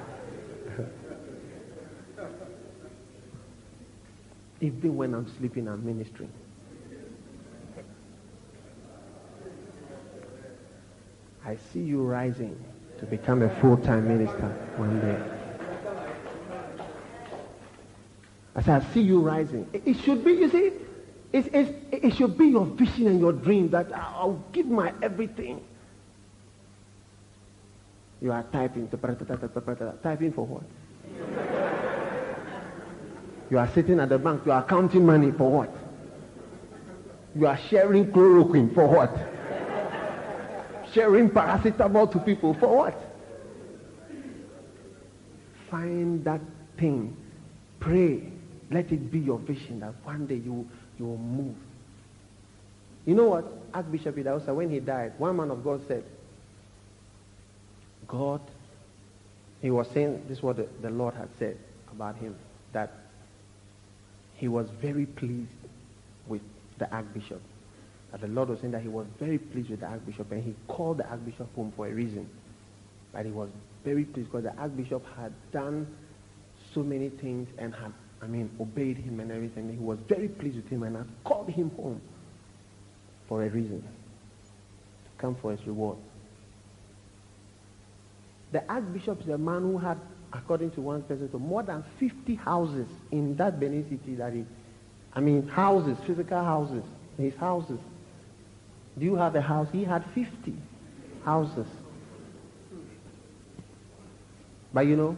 Even 4.60 4.96
when 4.96 5.14
I'm 5.14 5.26
sleeping, 5.38 5.68
I'm 5.68 5.84
ministering. 5.84 6.32
I 11.44 11.56
see 11.72 11.80
you 11.80 12.02
rising 12.02 12.56
to 12.98 13.06
become 13.06 13.42
a 13.42 13.60
full-time 13.60 14.08
minister 14.08 14.48
one 14.76 15.00
day. 15.00 15.45
I 18.56 18.62
said, 18.62 18.82
I 18.82 18.94
see 18.94 19.02
you 19.02 19.20
rising. 19.20 19.68
It, 19.74 19.82
it 19.84 19.96
should 19.98 20.24
be, 20.24 20.32
you 20.32 20.50
see, 20.50 20.72
it, 21.32 21.54
it, 21.54 21.76
it 21.92 22.14
should 22.16 22.38
be 22.38 22.46
your 22.46 22.64
vision 22.64 23.06
and 23.06 23.20
your 23.20 23.32
dream 23.32 23.68
that 23.70 23.92
I'll 23.94 24.42
give 24.52 24.66
my 24.66 24.94
everything. 25.02 25.62
You 28.22 28.32
are 28.32 28.42
typing, 28.44 28.88
typing 28.88 30.32
for 30.32 30.46
what? 30.46 30.62
You 33.48 33.58
are 33.58 33.68
sitting 33.74 34.00
at 34.00 34.08
the 34.08 34.18
bank, 34.18 34.42
you 34.44 34.50
are 34.50 34.64
counting 34.64 35.06
money 35.06 35.30
for 35.30 35.48
what? 35.48 35.72
You 37.36 37.46
are 37.46 37.56
sharing 37.56 38.10
chloroquine 38.10 38.74
for 38.74 38.88
what? 38.88 39.16
sharing 40.92 41.30
paracetamol 41.30 42.10
to 42.10 42.18
people 42.18 42.54
for 42.54 42.76
what? 42.76 43.00
Find 45.70 46.24
that 46.24 46.40
thing. 46.76 47.16
Pray. 47.78 48.32
Let 48.70 48.90
it 48.90 49.10
be 49.10 49.18
your 49.18 49.38
vision 49.38 49.80
that 49.80 49.94
one 50.04 50.26
day 50.26 50.36
you, 50.36 50.68
you 50.98 51.06
will 51.06 51.18
move. 51.18 51.54
You 53.04 53.14
know 53.14 53.28
what? 53.28 53.44
Archbishop 53.72 54.16
Idahosa, 54.16 54.54
when 54.54 54.70
he 54.70 54.80
died, 54.80 55.12
one 55.18 55.36
man 55.36 55.50
of 55.50 55.62
God 55.62 55.80
said, 55.86 56.04
God, 58.08 58.40
he 59.60 59.70
was 59.70 59.86
saying, 59.94 60.24
this 60.28 60.38
is 60.38 60.42
what 60.42 60.56
the, 60.56 60.68
the 60.82 60.90
Lord 60.90 61.14
had 61.14 61.28
said 61.38 61.56
about 61.92 62.16
him, 62.16 62.34
that 62.72 62.92
he 64.34 64.48
was 64.48 64.68
very 64.80 65.06
pleased 65.06 65.50
with 66.26 66.42
the 66.78 66.90
Archbishop 66.90 67.40
that 68.12 68.20
the 68.20 68.28
Lord 68.28 68.48
was 68.48 68.60
saying 68.60 68.72
that 68.72 68.82
he 68.82 68.88
was 68.88 69.06
very 69.18 69.38
pleased 69.38 69.70
with 69.70 69.80
the 69.80 69.86
Archbishop 69.86 70.30
and 70.32 70.42
he 70.42 70.54
called 70.68 70.98
the 70.98 71.06
Archbishop 71.06 71.54
home 71.54 71.72
for 71.76 71.86
a 71.86 71.92
reason. 71.92 72.28
But 73.12 73.26
he 73.26 73.30
was 73.30 73.50
very 73.84 74.04
pleased 74.04 74.30
because 74.30 74.44
the 74.44 74.56
Archbishop 74.56 75.04
had 75.16 75.32
done 75.52 75.86
so 76.74 76.82
many 76.82 77.08
things 77.08 77.48
and 77.58 77.74
had, 77.74 77.92
I 78.22 78.26
mean, 78.26 78.50
obeyed 78.60 78.96
him 78.96 79.20
and 79.20 79.30
everything. 79.30 79.70
He 79.70 79.78
was 79.78 79.98
very 80.08 80.28
pleased 80.28 80.56
with 80.56 80.68
him 80.68 80.82
and 80.82 80.96
had 80.96 81.06
called 81.24 81.50
him 81.50 81.70
home 81.76 82.00
for 83.28 83.42
a 83.42 83.48
reason. 83.48 83.82
To 83.82 85.10
come 85.18 85.34
for 85.34 85.52
his 85.52 85.66
reward. 85.66 85.98
The 88.52 88.64
Archbishop 88.68 89.22
is 89.22 89.28
a 89.28 89.38
man 89.38 89.62
who 89.62 89.78
had, 89.78 89.98
according 90.32 90.70
to 90.72 90.80
one 90.80 91.02
person, 91.02 91.28
more 91.34 91.62
than 91.62 91.84
50 91.98 92.34
houses 92.36 92.86
in 93.10 93.36
that 93.36 93.60
Benin 93.60 93.84
city 93.88 94.14
that 94.16 94.32
he, 94.32 94.44
I 95.14 95.20
mean, 95.20 95.46
houses, 95.48 95.98
physical 96.06 96.42
houses, 96.42 96.84
his 97.18 97.34
houses. 97.34 97.80
Do 98.98 99.04
you 99.04 99.16
have 99.16 99.34
a 99.34 99.42
house? 99.42 99.68
He 99.72 99.84
had 99.84 100.04
50 100.14 100.54
houses. 101.24 101.66
But 104.72 104.86
you 104.86 104.96
know, 104.96 105.16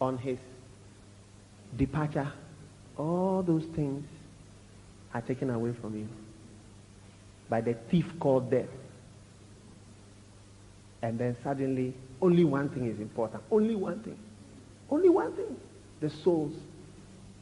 on 0.00 0.16
his 0.18 0.38
departure, 1.76 2.30
all 2.96 3.42
those 3.42 3.64
things 3.74 4.06
are 5.12 5.20
taken 5.20 5.50
away 5.50 5.72
from 5.80 5.96
you 5.96 6.08
by 7.48 7.60
the 7.60 7.74
thief 7.90 8.06
called 8.18 8.50
death. 8.50 8.68
And 11.02 11.18
then 11.18 11.36
suddenly, 11.44 11.94
only 12.22 12.44
one 12.44 12.70
thing 12.70 12.86
is 12.86 12.98
important. 12.98 13.42
Only 13.50 13.74
one 13.74 14.00
thing. 14.00 14.18
Only 14.90 15.08
one 15.10 15.32
thing. 15.34 15.56
The 16.00 16.08
souls. 16.08 16.54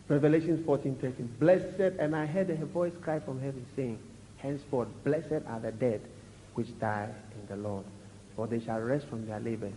Revelation 0.08 0.62
14, 0.64 0.96
13. 1.00 1.36
Blessed, 1.38 1.96
and 1.98 2.16
I 2.16 2.26
heard 2.26 2.50
a 2.50 2.56
voice 2.66 2.92
cry 3.00 3.20
from 3.20 3.40
heaven 3.40 3.64
saying, 3.76 3.98
Henceforth, 4.38 4.88
blessed 5.04 5.46
are 5.46 5.60
the 5.60 5.70
dead 5.70 6.00
which 6.54 6.78
die 6.80 7.08
in 7.40 7.46
the 7.46 7.56
Lord, 7.56 7.84
for 8.34 8.46
they 8.46 8.60
shall 8.60 8.80
rest 8.80 9.06
from 9.06 9.26
their 9.26 9.38
labors, 9.38 9.72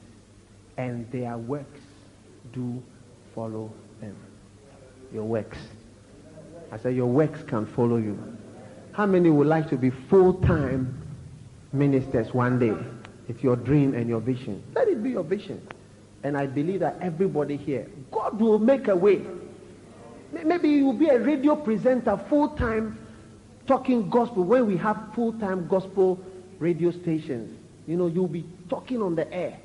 and 0.77 1.09
their 1.11 1.37
works 1.37 1.79
do 2.51 2.81
follow 3.35 3.71
them. 4.01 4.15
Your 5.13 5.23
works. 5.23 5.57
I 6.71 6.77
said, 6.77 6.95
your 6.95 7.07
works 7.07 7.41
can 7.43 7.65
follow 7.65 7.97
you. 7.97 8.17
How 8.91 9.05
many 9.05 9.29
would 9.29 9.47
like 9.47 9.69
to 9.69 9.77
be 9.77 9.89
full-time 9.89 11.01
ministers 11.73 12.33
one 12.33 12.59
day? 12.59 12.75
It's 13.27 13.41
your 13.41 13.55
dream 13.55 13.93
and 13.93 14.07
your 14.07 14.19
vision. 14.19 14.63
Let 14.73 14.87
it 14.87 15.01
be 15.03 15.11
your 15.11 15.23
vision. 15.23 15.65
And 16.23 16.37
I 16.37 16.47
believe 16.47 16.79
that 16.79 16.97
everybody 17.01 17.57
here, 17.57 17.87
God 18.11 18.39
will 18.39 18.59
make 18.59 18.87
a 18.87 18.95
way. 18.95 19.21
Maybe 20.31 20.69
you 20.69 20.85
will 20.85 20.93
be 20.93 21.07
a 21.07 21.19
radio 21.19 21.55
presenter 21.55 22.17
full-time 22.29 22.97
talking 23.67 24.09
gospel 24.09 24.43
when 24.43 24.67
we 24.67 24.77
have 24.77 24.97
full-time 25.13 25.67
gospel 25.67 26.19
radio 26.59 26.91
stations. 26.91 27.57
You 27.87 27.97
know, 27.97 28.07
you'll 28.07 28.27
be 28.27 28.45
talking 28.69 29.01
on 29.01 29.15
the 29.15 29.31
air. 29.31 29.59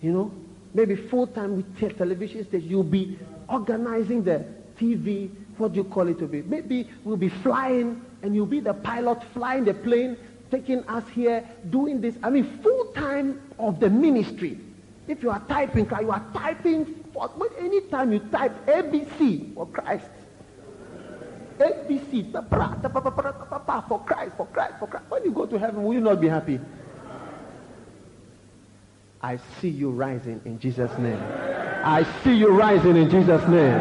You 0.00 0.12
know, 0.12 0.32
maybe 0.74 0.96
full-time 0.96 1.56
with 1.56 1.78
te- 1.78 1.88
television 1.96 2.44
station. 2.44 2.68
You'll 2.68 2.82
be 2.82 3.18
organizing 3.48 4.24
the 4.24 4.44
TV, 4.78 5.30
what 5.56 5.72
do 5.72 5.78
you 5.78 5.84
call 5.84 6.08
it 6.08 6.18
to 6.18 6.26
be? 6.26 6.42
Maybe 6.42 6.90
we'll 7.04 7.16
be 7.16 7.28
flying 7.28 8.04
and 8.22 8.34
you'll 8.34 8.46
be 8.46 8.60
the 8.60 8.74
pilot 8.74 9.22
flying 9.32 9.64
the 9.64 9.74
plane, 9.74 10.16
taking 10.50 10.86
us 10.88 11.08
here, 11.10 11.48
doing 11.70 12.00
this. 12.00 12.16
I 12.22 12.30
mean, 12.30 12.60
full-time 12.62 13.40
of 13.58 13.78
the 13.80 13.88
ministry. 13.88 14.58
If 15.06 15.22
you 15.22 15.30
are 15.30 15.42
typing, 15.48 15.88
you 16.00 16.10
are 16.10 16.24
typing, 16.32 17.04
for, 17.12 17.30
anytime 17.58 18.12
you 18.12 18.18
type 18.18 18.66
ABC 18.66 19.54
for 19.54 19.66
Christ, 19.66 20.08
ABC, 21.58 22.32
for 22.32 22.42
Christ, 24.00 24.36
for 24.36 24.48
Christ, 24.48 24.78
for 24.78 24.86
Christ. 24.88 25.04
When 25.08 25.24
you 25.24 25.30
go 25.30 25.46
to 25.46 25.58
heaven, 25.58 25.84
will 25.84 25.94
you 25.94 26.00
not 26.00 26.20
be 26.20 26.28
happy? 26.28 26.58
I 29.24 29.38
see 29.58 29.70
you 29.70 29.88
rising 29.88 30.38
in 30.44 30.58
Jesus' 30.58 30.92
name. 30.98 31.18
I 31.82 32.06
see 32.22 32.34
you 32.34 32.48
rising 32.48 32.94
in 32.94 33.08
Jesus' 33.08 33.40
name. 33.48 33.80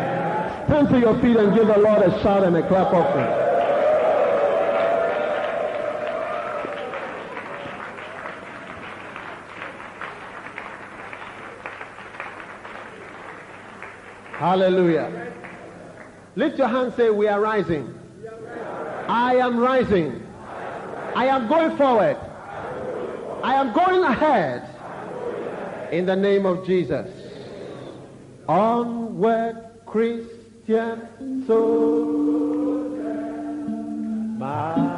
Stand 0.67 0.87
to 0.87 0.97
your 0.97 1.19
feet 1.19 1.35
and 1.35 1.53
give 1.53 1.67
the 1.67 1.79
Lord 1.79 2.01
a 2.01 2.11
shout 2.23 2.45
and 2.45 2.55
a 2.55 2.65
clap 2.65 2.87
of 2.87 2.93
offering. 2.93 3.25
Hallelujah. 14.37 15.33
Lift 16.37 16.57
your 16.57 16.69
hand 16.69 16.93
say, 16.95 17.09
we 17.09 17.27
are 17.27 17.41
rising. 17.41 17.93
I 19.09 19.35
am 19.35 19.59
rising. 19.59 20.25
I 21.17 21.25
am 21.25 21.49
going 21.49 21.75
forward. 21.75 22.15
I 23.43 23.55
am 23.55 23.73
going 23.73 24.03
ahead. 24.03 24.72
In 25.93 26.07
the 26.07 26.15
name 26.15 26.47
of 26.47 26.65
Jesus. 26.65 27.07
Onward, 28.49 29.57
Christian 29.85 31.45
soldier 31.45 33.03
marching 34.39 34.92